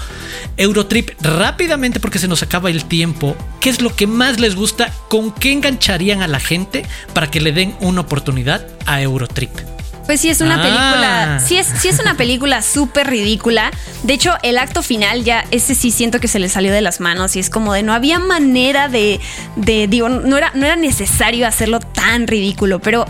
Eurotrip 0.57 1.11
rápidamente 1.21 2.01
porque 2.01 2.19
se 2.19 2.29
nos 2.29 2.43
acaba 2.43 2.71
el 2.71 2.87
tiempo. 2.87 3.37
¿Qué 3.61 3.69
es 3.69 3.83
lo 3.83 3.95
que 3.95 4.07
más 4.07 4.41
les 4.41 4.55
gusta? 4.55 4.95
¿Con 5.09 5.33
qué 5.33 5.53
engancharían 5.53 6.23
a 6.23 6.29
la 6.29 6.41
gente 6.41 6.87
para 7.13 7.31
que 7.31 7.43
le 7.43 7.53
den 7.53 7.77
una 7.81 8.01
oportunidad 8.01 8.67
a 8.87 9.03
Eurotrip? 9.03 9.51
Pues 10.07 10.21
sí, 10.21 10.29
es 10.29 10.41
una 10.41 10.57
película. 10.57 11.37
Ah. 11.37 11.41
Sí 11.41 11.57
es, 11.57 11.67
sí 11.67 11.89
es 11.89 12.01
una 12.01 12.17
película 12.17 12.63
súper 12.63 13.09
ridícula. 13.09 13.71
De 14.03 14.15
hecho, 14.15 14.35
el 14.43 14.59
acto 14.59 14.83
final 14.83 15.25
ya, 15.25 15.45
ese 15.51 15.75
sí 15.75 15.91
siento 15.91 16.21
que 16.21 16.29
se 16.29 16.39
le 16.39 16.49
salió 16.49 16.73
de 16.73 16.81
las 16.81 17.01
manos. 17.01 17.37
Y 17.37 17.41
es 17.41 17.51
como 17.51 17.75
de 17.75 17.83
no 17.83 17.93
había 17.93 18.19
manera 18.19 18.89
de. 18.89 19.21
de 19.57 19.87
digo, 19.87 20.09
no 20.09 20.37
era, 20.37 20.51
no 20.55 20.67
era 20.67 20.77
necesario 20.77 21.47
hacerlo 21.47 21.81
tan 21.81 22.27
ridículo. 22.27 22.81
Pero 22.81 23.07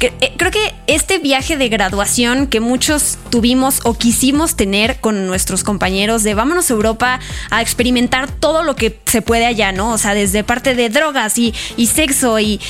eh, 0.00 0.34
creo 0.36 0.50
que 0.50 0.74
este 0.86 1.18
viaje 1.18 1.56
de 1.56 1.68
graduación 1.68 2.48
que 2.48 2.60
muchos 2.60 3.16
tuvimos 3.30 3.80
o 3.84 3.94
quisimos 3.94 4.54
tener 4.54 5.00
con 5.00 5.26
nuestros 5.26 5.64
compañeros 5.64 6.22
de 6.22 6.34
vámonos 6.34 6.70
a 6.70 6.74
Europa 6.74 7.20
a 7.50 7.62
experimentar 7.62 8.30
todo 8.30 8.62
lo 8.62 8.76
que 8.76 9.00
se 9.06 9.22
puede 9.22 9.46
allá, 9.46 9.72
¿no? 9.72 9.92
O 9.92 9.98
sea, 9.98 10.14
desde 10.14 10.44
parte 10.44 10.74
de 10.74 10.90
drogas 10.90 11.38
y, 11.38 11.54
sexo 11.86 12.38
y, 12.38 12.60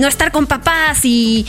no 0.00 0.08
estar 0.08 0.32
con 0.32 0.46
papás 0.46 1.00
y, 1.04 1.46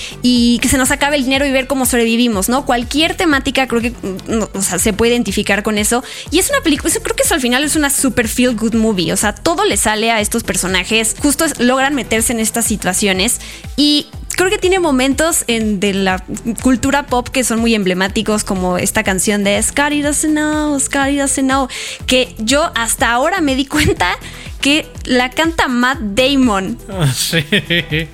que 0.62 0.70
se 0.70 0.78
nos 0.78 0.92
acabe 0.92 1.18
el 1.18 1.24
dinero 1.24 1.46
y 1.46 1.52
ver 1.52 1.66
cómo 1.66 1.86
sobrevivimos, 1.86 2.48
¿no? 2.48 2.66
Cualquier 2.66 3.16
temática 3.16 3.68
creo 3.68 3.82
que 3.82 3.92
mm, 3.92 4.60
se 4.60 4.94
puede 4.94 5.14
identificar 5.14 5.64
con 5.64 5.78
eso. 5.78 6.04
Y 6.30 6.40
es 6.40 6.50
una 6.50 6.62
película, 6.62 6.94
creo 7.02 7.16
que 7.16 7.24
eso 7.24 7.34
al 7.34 7.42
final 7.42 7.64
es 7.64 7.76
una 7.76 7.90
super 7.90 8.28
feel 8.28 8.56
good 8.56 8.76
movie, 8.76 9.12
o 9.12 9.18
sea, 9.18 9.34
todo 9.34 9.66
le 9.66 9.78
sale 9.78 10.12
a 10.12 10.22
estos 10.22 10.44
personajes, 10.44 11.16
justo 11.20 11.46
logran 11.58 11.96
meterse 11.96 12.34
en 12.34 12.40
estas 12.40 12.66
situaciones 12.66 13.40
y 13.76 14.08
creo 14.36 14.50
que 14.50 14.58
tiene 14.58 14.80
momentos 14.80 15.44
en, 15.48 15.80
de 15.80 15.94
la 15.94 16.24
cultura 16.62 17.06
pop 17.08 17.28
que 17.28 17.44
son 17.44 17.60
muy 17.60 17.76
emblemáticos, 17.76 18.44
como 18.44 18.78
esta 18.78 19.04
canción 19.04 19.44
de 19.44 19.62
Scotty 19.62 20.02
doesn't 20.02 20.34
know, 20.34 20.80
Scotty 20.80 21.18
doesn't 21.18 21.48
know, 21.48 21.68
que 22.06 22.36
yo 22.40 22.72
hasta 22.76 23.12
ahora 23.12 23.42
me 23.42 23.56
di 23.56 23.66
cuenta 23.66 24.18
que 24.64 24.88
la 25.04 25.30
canta 25.30 25.68
Matt 25.68 26.00
Damon. 26.00 26.78
Sí. 27.14 27.44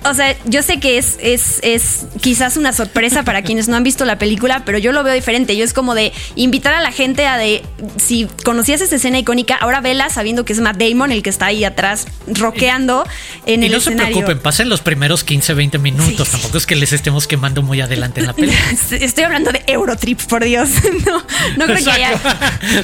O 0.04 0.12
sea, 0.12 0.36
yo 0.46 0.62
sé 0.64 0.80
que 0.80 0.98
es, 0.98 1.16
es, 1.22 1.60
es 1.62 2.06
quizás 2.20 2.56
una 2.56 2.72
sorpresa 2.72 3.22
para 3.22 3.42
quienes 3.42 3.68
no 3.68 3.76
han 3.76 3.84
visto 3.84 4.04
la 4.04 4.18
película, 4.18 4.64
pero 4.64 4.76
yo 4.76 4.90
lo 4.90 5.04
veo 5.04 5.14
diferente. 5.14 5.56
Yo 5.56 5.64
es 5.64 5.72
como 5.72 5.94
de 5.94 6.12
invitar 6.34 6.74
a 6.74 6.80
la 6.80 6.90
gente 6.90 7.24
a 7.28 7.36
de, 7.36 7.62
si 7.98 8.26
conocías 8.44 8.80
esa 8.80 8.96
escena 8.96 9.20
icónica, 9.20 9.54
ahora 9.54 9.80
vela 9.80 10.10
sabiendo 10.10 10.44
que 10.44 10.52
es 10.52 10.58
Matt 10.58 10.76
Damon 10.76 11.12
el 11.12 11.22
que 11.22 11.30
está 11.30 11.46
ahí 11.46 11.62
atrás 11.62 12.08
rockeando 12.26 13.06
en 13.46 13.62
el 13.62 13.72
escenario. 13.72 14.08
no 14.08 14.08
se 14.08 14.12
preocupen, 14.12 14.42
pasen 14.42 14.68
los 14.68 14.80
primeros 14.80 15.22
15, 15.22 15.54
20 15.54 15.78
minutos. 15.78 16.30
Tampoco 16.30 16.58
es 16.58 16.66
que 16.66 16.74
les 16.74 16.92
estemos 16.92 17.28
quemando 17.28 17.62
muy 17.62 17.80
adelante 17.80 18.18
en 18.18 18.26
la 18.26 18.32
película. 18.32 18.60
Estoy 18.90 19.22
hablando 19.22 19.52
de 19.52 19.62
Eurotrip, 19.68 20.20
por 20.22 20.44
Dios. 20.44 20.68
No, 21.00 21.24
no 21.56 21.64
creo 21.66 21.84
que 21.84 21.90
haya. 21.90 22.20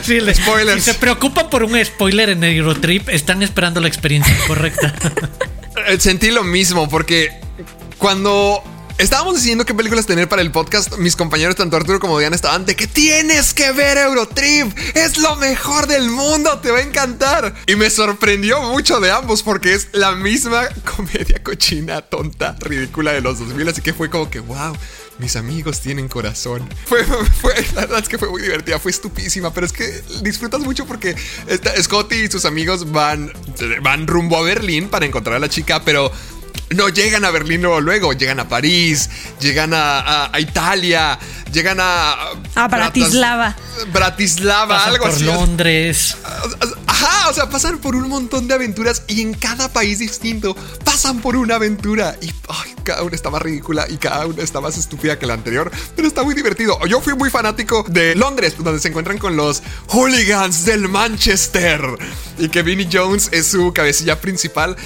Sí, 0.02 0.20
Si 0.20 0.80
se 0.80 0.94
preocupan 0.94 1.50
por 1.50 1.62
un 1.62 1.84
spoiler 1.84 2.30
en 2.30 2.42
Eurotrip, 2.42 3.08
están 3.08 3.42
esperando 3.42 3.55
la 3.56 3.88
experiencia 3.88 4.36
correcta. 4.46 4.94
Sentí 5.98 6.30
lo 6.30 6.44
mismo 6.44 6.90
porque 6.90 7.30
cuando 7.96 8.62
estábamos 8.98 9.36
diciendo 9.36 9.64
qué 9.64 9.72
películas 9.72 10.04
tener 10.04 10.28
para 10.28 10.42
el 10.42 10.50
podcast, 10.50 10.98
mis 10.98 11.16
compañeros, 11.16 11.56
tanto 11.56 11.74
Arturo 11.76 11.98
como 11.98 12.18
Diana, 12.18 12.36
estaban 12.36 12.66
de 12.66 12.76
que 12.76 12.86
tienes 12.86 13.54
que 13.54 13.72
ver 13.72 13.96
Eurotrip. 13.96 14.76
Es 14.94 15.16
lo 15.16 15.36
mejor 15.36 15.86
del 15.86 16.10
mundo, 16.10 16.58
te 16.58 16.70
va 16.70 16.78
a 16.78 16.82
encantar. 16.82 17.54
Y 17.66 17.76
me 17.76 17.88
sorprendió 17.88 18.60
mucho 18.60 19.00
de 19.00 19.10
ambos 19.10 19.42
porque 19.42 19.72
es 19.72 19.88
la 19.92 20.12
misma 20.12 20.68
comedia 20.96 21.42
cochina, 21.42 22.02
tonta, 22.02 22.56
ridícula 22.60 23.12
de 23.12 23.22
los 23.22 23.38
2000. 23.38 23.68
Así 23.70 23.80
que 23.80 23.94
fue 23.94 24.10
como 24.10 24.28
que, 24.28 24.40
wow 24.40 24.76
mis 25.18 25.36
amigos 25.36 25.80
tienen 25.80 26.08
corazón. 26.08 26.68
Fue, 26.86 27.04
fue, 27.40 27.54
la 27.74 27.82
verdad 27.82 28.00
es 28.00 28.08
que 28.08 28.18
fue 28.18 28.28
muy 28.28 28.42
divertida, 28.42 28.78
fue 28.78 28.90
estupísima, 28.90 29.52
pero 29.52 29.66
es 29.66 29.72
que 29.72 30.02
disfrutas 30.22 30.60
mucho 30.60 30.86
porque 30.86 31.14
Scotty 31.80 32.16
y 32.16 32.30
sus 32.30 32.44
amigos 32.44 32.92
van, 32.92 33.32
van 33.82 34.06
rumbo 34.06 34.36
a 34.36 34.42
Berlín 34.42 34.88
para 34.88 35.06
encontrar 35.06 35.36
a 35.36 35.38
la 35.38 35.48
chica, 35.48 35.82
pero 35.84 36.10
no 36.70 36.88
llegan 36.88 37.24
a 37.24 37.30
Berlín 37.30 37.62
luego, 37.62 37.80
luego 37.80 38.12
llegan 38.12 38.40
a 38.40 38.48
París, 38.48 39.08
llegan 39.40 39.70
a, 39.74 40.30
Italia, 40.38 41.18
llegan 41.52 41.78
a... 41.80 42.30
A 42.54 42.68
Bratislava. 42.68 43.56
Bratislava, 43.92 44.84
algo 44.84 45.04
por 45.04 45.20
Londres. 45.20 46.16
Ajá, 46.86 47.28
o 47.28 47.32
sea, 47.32 47.48
pasan 47.48 47.78
por 47.78 47.94
un 47.94 48.08
montón 48.08 48.48
de 48.48 48.54
aventuras 48.54 49.02
y 49.06 49.20
en 49.20 49.34
cada 49.34 49.68
país 49.72 49.98
distinto 49.98 50.56
pasan 50.84 51.20
por 51.20 51.36
una 51.36 51.56
aventura 51.56 52.16
y 52.20 52.32
cada 52.82 53.02
una 53.02 53.14
está 53.14 53.30
más 53.30 53.42
ridícula 53.42 53.86
y 53.88 53.96
cada 53.96 54.26
una 54.26 54.42
está 54.42 54.60
más 54.60 54.78
estúpida 54.78 55.18
que 55.18 55.26
la 55.26 55.34
anterior, 55.34 55.70
pero 55.94 56.08
está 56.08 56.22
muy 56.22 56.34
divertido. 56.34 56.78
Yo 56.86 57.00
fui 57.00 57.14
muy 57.14 57.30
fanático 57.30 57.84
de 57.88 58.14
Londres, 58.14 58.54
donde 58.58 58.80
se 58.80 58.88
encuentran 58.88 59.18
con 59.18 59.36
los 59.36 59.62
hooligans 59.88 60.64
del 60.64 60.88
Manchester 60.88 61.80
y 62.38 62.48
que 62.48 62.62
Vinnie 62.62 62.88
Jones 62.90 63.28
es 63.32 63.46
su 63.48 63.72
cabecilla 63.72 64.20
principal. 64.20 64.76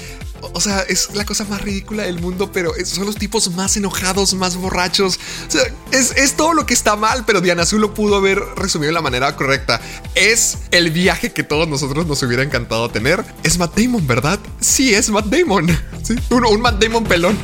O 0.53 0.61
sea, 0.61 0.81
es 0.83 1.15
la 1.15 1.25
cosa 1.25 1.45
más 1.45 1.61
ridícula 1.63 2.05
del 2.05 2.21
mundo, 2.21 2.51
pero 2.53 2.73
son 2.85 3.07
los 3.07 3.17
tipos 3.17 3.51
más 3.53 3.77
enojados, 3.77 4.35
más 4.35 4.57
borrachos. 4.57 5.19
O 5.49 5.51
sea, 5.51 5.63
es, 5.93 6.35
todo 6.37 6.55
lo 6.55 6.67
que 6.67 6.75
está 6.75 6.97
mal, 6.97 7.25
pero 7.27 7.41
Diana 7.41 7.63
Azul 7.63 7.81
lo 7.81 7.95
pudo 7.95 8.17
haber 8.17 8.39
resumido 8.57 8.89
de 8.89 8.95
la 8.95 9.03
manera 9.03 9.35
correcta. 9.37 9.81
Es 10.15 10.59
el 10.71 10.91
viaje 10.91 11.33
que 11.33 11.43
todos 11.43 11.69
nosotros 11.69 12.07
nos 12.07 12.23
hubiera 12.23 12.43
encantado 12.43 12.89
tener. 12.91 13.25
Es 13.43 13.59
Matt 13.59 13.79
Damon, 13.79 14.07
¿verdad? 14.07 14.39
Sí, 14.61 14.95
es 14.95 15.11
Matt 15.11 15.27
Damon. 15.27 15.69
¿Sí? 16.03 16.15
Un, 16.31 16.45
un 16.45 16.61
Matt 16.61 16.83
Damon 16.83 17.05
pelón. 17.05 17.39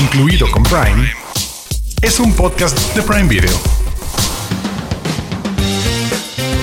Incluido 0.00 0.50
con 0.50 0.62
Prime. 0.62 1.12
Es 2.02 2.18
un 2.18 2.32
podcast 2.34 2.78
de 2.94 3.02
Prime 3.02 3.28
Video. 3.28 3.79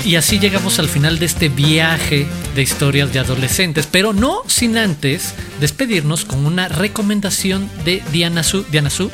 Y 0.08 0.15
así 0.15 0.39
llegamos 0.39 0.80
al 0.80 0.88
final 0.88 1.20
de 1.20 1.26
este 1.26 1.50
viaje 1.50 2.28
de 2.56 2.62
historias 2.62 3.12
de 3.12 3.20
adolescentes, 3.20 3.89
pero 3.91 4.13
no 4.13 4.41
sin 4.48 4.78
antes 4.78 5.34
despedirnos 5.60 6.24
con 6.24 6.46
una 6.46 6.70
recomendación 6.70 7.70
de 7.84 8.02
Diana 8.13 8.41
Su. 8.43 8.63
Diana 8.63 8.89
Su, 8.89 9.12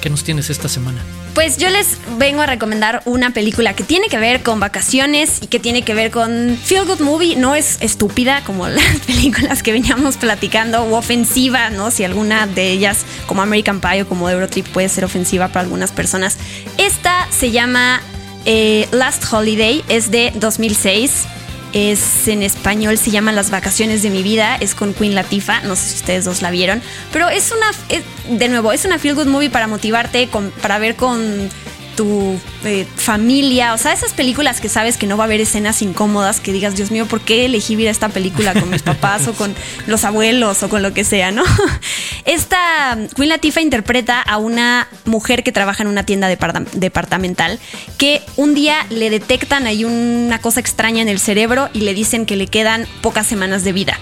¿qué 0.00 0.08
nos 0.08 0.22
tienes 0.22 0.48
esta 0.48 0.68
semana? 0.68 1.00
Pues 1.34 1.56
yo 1.56 1.68
les 1.68 1.98
vengo 2.16 2.42
a 2.42 2.46
recomendar 2.46 3.02
una 3.06 3.30
película 3.30 3.74
que 3.74 3.82
tiene 3.82 4.06
que 4.06 4.18
ver 4.18 4.44
con 4.44 4.60
vacaciones 4.60 5.42
y 5.42 5.48
que 5.48 5.58
tiene 5.58 5.82
que 5.82 5.94
ver 5.94 6.12
con 6.12 6.56
Feel 6.62 6.84
Good 6.84 7.00
Movie. 7.00 7.34
No 7.34 7.56
es 7.56 7.78
estúpida 7.80 8.44
como 8.44 8.68
las 8.68 9.00
películas 9.04 9.64
que 9.64 9.72
veníamos 9.72 10.16
platicando 10.16 10.84
o 10.84 10.96
ofensiva, 10.96 11.70
¿no? 11.70 11.90
Si 11.90 12.04
alguna 12.04 12.46
de 12.46 12.70
ellas, 12.70 13.04
como 13.26 13.42
American 13.42 13.80
Pie 13.80 14.02
o 14.02 14.08
como 14.08 14.30
Eurotrip, 14.30 14.68
puede 14.68 14.88
ser 14.88 15.04
ofensiva 15.04 15.48
para 15.48 15.62
algunas 15.62 15.90
personas. 15.90 16.38
Esta 16.78 17.26
se 17.32 17.50
llama 17.50 18.00
eh, 18.46 18.88
Last 18.92 19.30
Holiday 19.30 19.84
es 19.88 20.10
de 20.10 20.32
2006. 20.36 21.24
Es 21.72 22.26
en 22.28 22.42
español, 22.42 22.96
se 22.96 23.10
llama 23.10 23.32
Las 23.32 23.50
vacaciones 23.50 24.02
de 24.02 24.08
mi 24.08 24.22
vida. 24.22 24.56
Es 24.56 24.74
con 24.74 24.94
Queen 24.94 25.14
Latifah. 25.14 25.60
No 25.64 25.76
sé 25.76 25.88
si 25.90 25.96
ustedes 25.96 26.24
dos 26.24 26.40
la 26.40 26.50
vieron. 26.50 26.80
Pero 27.12 27.28
es 27.28 27.52
una. 27.52 28.38
de 28.38 28.48
nuevo, 28.48 28.72
es 28.72 28.84
una 28.84 28.98
feel 28.98 29.14
good 29.14 29.26
movie 29.26 29.50
para 29.50 29.66
motivarte, 29.66 30.28
para 30.62 30.78
ver 30.78 30.96
con 30.96 31.50
tu 31.96 32.38
eh, 32.64 32.86
familia, 32.96 33.74
o 33.74 33.78
sea, 33.78 33.92
esas 33.92 34.12
películas 34.12 34.60
que 34.60 34.68
sabes 34.68 34.96
que 34.96 35.06
no 35.06 35.16
va 35.16 35.24
a 35.24 35.26
haber 35.26 35.40
escenas 35.40 35.82
incómodas, 35.82 36.40
que 36.40 36.52
digas, 36.52 36.76
Dios 36.76 36.90
mío, 36.90 37.06
¿por 37.06 37.20
qué 37.22 37.46
elegí 37.46 37.74
ver 37.74 37.88
esta 37.88 38.08
película 38.08 38.52
con 38.52 38.70
mis 38.70 38.82
papás 38.82 39.26
o 39.26 39.32
con 39.32 39.54
los 39.86 40.04
abuelos 40.04 40.62
o 40.62 40.68
con 40.68 40.82
lo 40.82 40.92
que 40.92 41.04
sea, 41.04 41.32
¿no? 41.32 41.42
Esta 42.24 42.98
Queen 43.16 43.28
Latifah 43.30 43.60
interpreta 43.60 44.20
a 44.20 44.36
una 44.36 44.88
mujer 45.04 45.42
que 45.42 45.52
trabaja 45.52 45.82
en 45.82 45.88
una 45.88 46.04
tienda 46.04 46.28
departamental 46.28 47.58
que 47.98 48.22
un 48.36 48.54
día 48.54 48.86
le 48.90 49.10
detectan 49.10 49.66
ahí 49.66 49.84
una 49.84 50.40
cosa 50.40 50.60
extraña 50.60 51.02
en 51.02 51.08
el 51.08 51.18
cerebro 51.18 51.68
y 51.72 51.80
le 51.80 51.94
dicen 51.94 52.26
que 52.26 52.36
le 52.36 52.46
quedan 52.46 52.86
pocas 53.00 53.26
semanas 53.26 53.64
de 53.64 53.72
vida. 53.72 53.98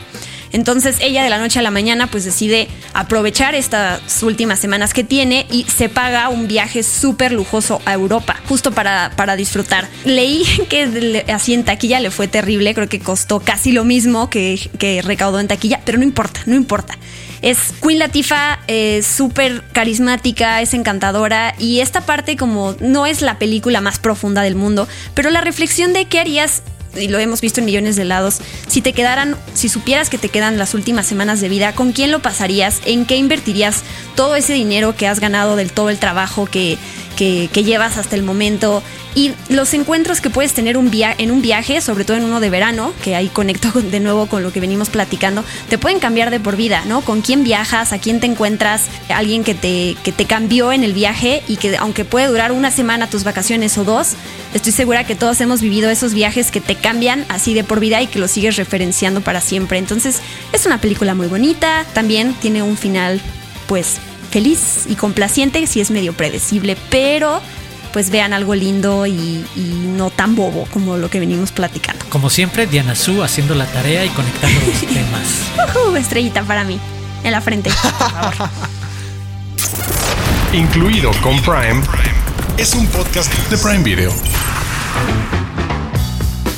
Entonces 0.55 0.99
ella 1.01 1.25
de 1.25 1.31
la 1.31 1.39
noche 1.39 1.59
a 1.59 1.63
la 1.63 1.73
mañana 1.73 2.07
pues 2.07 2.25
decide 2.25 2.69
aprovechar 2.93 3.57
estas 3.57 4.23
últimas 4.23 4.61
semanas 4.61 4.95
que 4.95 5.03
tiene 5.03 5.47
y 5.51 5.65
se 5.65 5.89
paga 5.89 6.29
un 6.29 6.47
viaje 6.47 6.85
súper 6.85 7.33
lujoso 7.33 7.83
a 7.87 7.93
Europa, 7.93 8.37
justo 8.49 8.71
para, 8.71 9.11
para 9.17 9.35
disfrutar. 9.35 9.89
Leí 10.05 10.45
que 10.71 11.25
así 11.33 11.55
en 11.55 11.65
taquilla 11.65 11.99
le 11.99 12.13
fue 12.13 12.29
terrible, 12.29 12.73
creo 12.73 12.89
que 12.89 13.01
costó 13.01 13.41
casi 13.41 13.73
lo 13.73 13.83
mismo 13.85 14.31
que, 14.31 14.71
que 14.79 15.03
recaudó 15.03 15.41
en 15.41 15.49
taquilla, 15.49 15.81
pero 15.85 15.99
no 15.99 16.05
importa, 16.05 16.41
no 16.47 16.55
importa. 16.55 16.97
Es 17.43 17.75
Queen 17.83 17.99
Latifah, 17.99 18.61
es 18.69 19.07
súper 19.07 19.65
carismática, 19.73 20.63
es 20.63 20.73
encantadora 20.73 21.57
y 21.59 21.81
esta 21.81 22.07
parte 22.07 22.37
como 22.37 22.77
no 22.79 23.07
es 23.07 23.23
la 23.23 23.41
película 23.41 23.81
más 23.81 23.99
profunda 23.99 24.43
del 24.43 24.55
mundo, 24.55 24.87
pero 25.15 25.31
la 25.31 25.41
reflexión 25.41 25.93
de 25.93 26.07
qué 26.07 26.21
harías 26.21 26.63
y 26.97 27.09
lo 27.09 27.19
hemos 27.19 27.41
visto 27.41 27.61
en 27.61 27.67
millones 27.67 27.97
de 27.97 28.05
lados, 28.05 28.39
si 28.67 28.81
te 28.81 28.93
quedaran, 28.93 29.37
si 29.55 29.69
supieras 29.69 30.11
que 30.11 30.19
te 30.19 30.29
quedan 30.29 30.59
las 30.59 30.75
últimas 30.75 31.07
semanas 31.07 31.41
de 31.41 31.49
vida, 31.49 31.75
¿con 31.75 31.93
quién 31.93 32.11
lo 32.11 32.21
pasarías? 32.21 32.81
¿En 32.85 33.07
qué 33.07 33.17
invertirías 33.17 33.83
todo 34.17 34.37
ese 34.37 34.53
dinero 34.53 34.97
que 34.97 35.07
has 35.07 35.21
ganado 35.21 35.57
del 35.57 35.73
todo 35.73 35.91
el 35.91 35.99
trabajo 35.99 36.47
que, 36.47 36.79
que, 37.15 37.49
llevas 37.65 37.97
hasta 37.97 38.17
el 38.17 38.23
momento? 38.23 38.83
Y 39.15 39.33
los 39.49 39.73
encuentros 39.75 40.21
que 40.21 40.29
puedes 40.29 40.53
tener 40.55 40.77
un 40.77 40.91
en 40.95 41.31
un 41.31 41.43
viaje, 41.43 41.81
sobre 41.81 42.05
todo 42.05 42.17
en 42.17 42.25
uno 42.25 42.41
de 42.41 42.51
verano, 42.51 42.93
que 43.03 43.17
ahí 43.17 43.29
conecto 43.29 43.71
de 43.81 44.01
nuevo 44.01 44.27
con 44.27 44.43
lo 44.43 44.53
que 44.53 44.61
venimos 44.61 44.91
platicando, 44.91 45.45
te 45.69 45.79
pueden 45.79 45.99
cambiar 45.99 46.31
de 46.31 46.41
por 46.41 46.57
vida, 46.57 46.83
¿no? 46.87 47.01
¿Con 47.01 47.21
quién 47.21 47.43
viajas? 47.45 47.93
¿A 47.93 47.99
quién 47.99 48.21
te 48.21 48.27
encuentras? 48.27 48.83
Alguien 49.09 49.45
que 49.45 49.55
te, 49.55 49.97
que 50.05 50.13
te 50.13 50.25
cambió 50.25 50.73
en 50.73 50.85
el 50.85 50.93
viaje 50.93 51.43
y 51.49 51.57
que 51.57 51.77
aunque 51.77 52.05
puede 52.05 52.27
durar 52.27 52.53
una 52.53 52.71
semana 52.71 53.09
tus 53.09 53.25
vacaciones 53.25 53.77
o 53.79 53.85
dos, 53.85 54.13
estoy 54.53 54.73
segura 54.73 55.05
que 55.05 55.15
todos 55.15 55.41
hemos 55.41 55.61
vivido 55.61 55.91
esos 55.91 56.15
viajes 56.15 56.51
que 56.51 56.61
te 56.61 56.77
cambian 56.77 57.25
así 57.29 57.55
de 57.55 57.65
por 57.65 57.81
vida 57.81 58.01
y 58.03 58.07
que 58.07 58.19
lo 58.19 58.29
sigues 58.29 58.57
referenciando 58.57 59.21
para 59.21 59.41
siempre. 59.41 59.79
Entonces, 59.79 60.21
es 60.53 60.67
una 60.67 60.79
película 60.79 61.15
muy 61.15 61.27
bonita, 61.27 61.85
también 61.93 62.35
tiene 62.35 62.63
un 62.63 62.77
final, 62.77 63.21
pues, 63.67 63.99
feliz 64.35 64.87
y 64.89 64.97
complaciente, 64.97 65.65
si 65.69 65.81
es 65.81 65.93
medio 65.93 66.13
predecible, 66.13 66.77
pero 66.91 67.41
pues 67.93 68.11
vean 68.11 68.33
algo 68.33 68.57
lindo 68.57 69.07
y, 69.07 69.45
no 69.97 70.11
tan 70.11 70.35
bobo 70.35 70.67
como 70.73 70.97
lo 70.97 71.09
que 71.09 71.21
venimos 71.21 71.53
platicando. 71.53 72.05
Como 72.09 72.29
siempre, 72.29 72.67
Diana 72.67 72.97
Su 72.97 73.23
haciendo 73.23 73.55
la 73.55 73.65
tarea 73.67 74.05
y 74.05 74.09
conectando 74.09 74.59
los 74.67 74.81
temas. 74.93 75.97
estrellita 75.97 76.43
para 76.43 76.65
mí, 76.65 76.81
en 77.23 77.31
la 77.31 77.41
frente, 77.41 77.71
por 77.71 78.35
favor. 78.35 78.51
Incluido 80.53 81.13
con 81.23 81.41
Prime, 81.41 81.81
es 82.57 82.75
un 82.75 82.89
podcast 82.89 83.33
de 83.51 83.57
Prime 83.57 83.85
Video. 83.85 84.13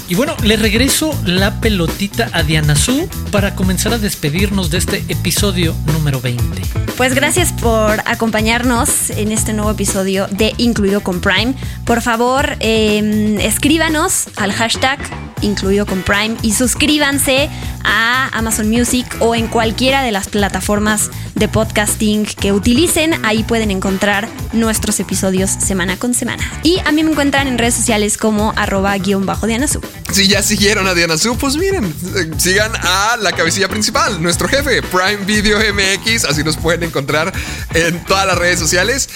Y 0.09 0.15
bueno, 0.15 0.37
le 0.45 0.57
regreso 0.57 1.13
la 1.25 1.61
pelotita 1.61 2.31
a 2.33 2.45
Diana 2.45 2.77
Su 2.77 3.09
para 3.33 3.57
comenzar 3.57 3.93
a 3.93 3.99
despedirnos 3.99 4.71
de 4.71 4.79
este 4.79 5.05
episodio 5.09 5.75
número 5.93 6.21
20. 6.21 6.63
Pues 6.97 7.13
gracias 7.15 7.53
por 7.53 8.01
acompañarnos 8.07 9.11
en 9.11 9.33
este 9.33 9.53
nuevo 9.53 9.73
episodio 9.73 10.29
de 10.29 10.55
Incluido 10.59 11.03
con 11.03 11.21
Prime. 11.21 11.55
Por 11.85 12.03
favor, 12.03 12.57
em, 12.61 13.39
escríbanos 13.41 14.29
al 14.37 14.53
hashtag 14.53 14.99
Incluido 15.43 15.87
con 15.87 16.03
Prime 16.03 16.37
y 16.43 16.53
suscríbanse 16.53 17.51
a 17.85 18.29
Amazon 18.33 18.69
Music 18.69 19.07
o 19.21 19.35
en 19.35 19.49
cualquiera 19.49 20.03
de 20.03 20.13
las 20.13 20.29
plataformas 20.29 21.11
de 21.35 21.49
podcasting 21.49 22.25
que 22.25 22.53
utilicen. 22.53 23.25
Ahí 23.25 23.45
pueden 23.45 23.71
encontrar 23.71 24.29
nuestros 24.53 24.99
episodios 25.01 25.51
semana 25.51 25.97
con 25.97 26.15
semana. 26.15 26.43
Y 26.63 26.79
a 26.85 26.93
mí 26.93 27.05
me 27.05 27.11
encuentran 27.11 27.47
en 27.47 27.59
redes 27.59 27.75
sociales 27.75 28.17
como 28.17 28.53
arroba 28.57 28.97
guion 28.99 29.27
bajo 29.27 29.47
Diana 29.47 29.69
Su. 29.69 29.81
Si 30.13 30.29
ya 30.29 30.43
siguieron 30.43 30.87
a 30.87 30.95
Diana 30.95 31.19
Su, 31.19 31.37
pues 31.37 31.57
miren, 31.57 31.85
eh, 31.85 32.31
sigan 32.39 32.73
a 32.75 33.17
la 33.21 33.33
cabecilla 33.33 33.69
principal, 33.69 34.23
nuestro 34.23 34.49
jefe, 34.49 34.83
Prime 34.83 35.25
Video 35.27 35.59
MX, 35.59 36.25
así 36.25 36.43
nos 36.43 36.57
pueden 36.57 36.83
encontrar 36.85 37.33
en 37.75 38.05
todas 38.05 38.27
las 38.27 38.39
redes 38.39 38.59
sociales. 38.59 39.09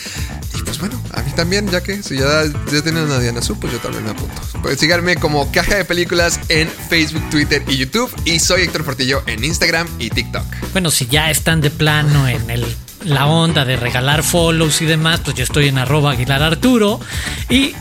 Y 0.54 0.62
pues 0.62 0.78
bueno, 0.78 1.00
también, 1.40 1.70
ya 1.70 1.82
que 1.82 2.02
si 2.02 2.18
ya, 2.18 2.44
ya 2.70 2.82
tienen 2.82 3.10
a 3.10 3.18
Diana 3.18 3.40
Su, 3.40 3.58
pues 3.58 3.72
yo 3.72 3.78
también 3.78 4.04
me 4.04 4.10
apunto. 4.10 4.42
Pues 4.60 4.78
síganme 4.78 5.16
como 5.16 5.50
Caja 5.50 5.76
de 5.76 5.86
Películas 5.86 6.38
en 6.50 6.68
Facebook, 6.68 7.30
Twitter 7.30 7.62
y 7.66 7.78
YouTube. 7.78 8.14
Y 8.26 8.40
soy 8.40 8.60
Héctor 8.60 8.84
Portillo 8.84 9.22
en 9.26 9.42
Instagram 9.42 9.88
y 9.98 10.10
TikTok. 10.10 10.44
Bueno, 10.72 10.90
si 10.90 11.06
ya 11.06 11.30
están 11.30 11.62
de 11.62 11.70
plano 11.70 12.28
en 12.28 12.50
el 12.50 12.66
la 13.04 13.26
onda 13.26 13.64
de 13.64 13.78
regalar 13.78 14.22
follows 14.22 14.82
y 14.82 14.84
demás, 14.84 15.20
pues 15.24 15.34
yo 15.34 15.42
estoy 15.42 15.68
en 15.68 15.78
arroba 15.78 16.10
Aguilar 16.12 16.42
Arturo 16.42 17.00
y 17.48 17.74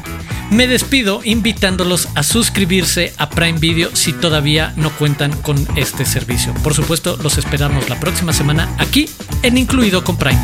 me 0.51 0.65
despido 0.65 1.19
invitándolos 1.25 2.07
a 2.15 2.23
suscribirse 2.23 3.13
a 3.17 3.29
Prime 3.29 3.59
Video 3.59 3.93
si 3.93 4.13
todavía 4.13 4.71
no 4.77 4.89
cuentan 4.91 5.33
con 5.41 5.67
este 5.75 6.05
servicio. 6.05 6.53
Por 6.63 6.73
supuesto, 6.73 7.19
los 7.21 7.37
esperamos 7.37 7.89
la 7.89 7.99
próxima 7.99 8.31
semana 8.31 8.73
aquí 8.77 9.09
en 9.43 9.57
Incluido 9.57 10.05
con 10.05 10.15
Prime. 10.15 10.39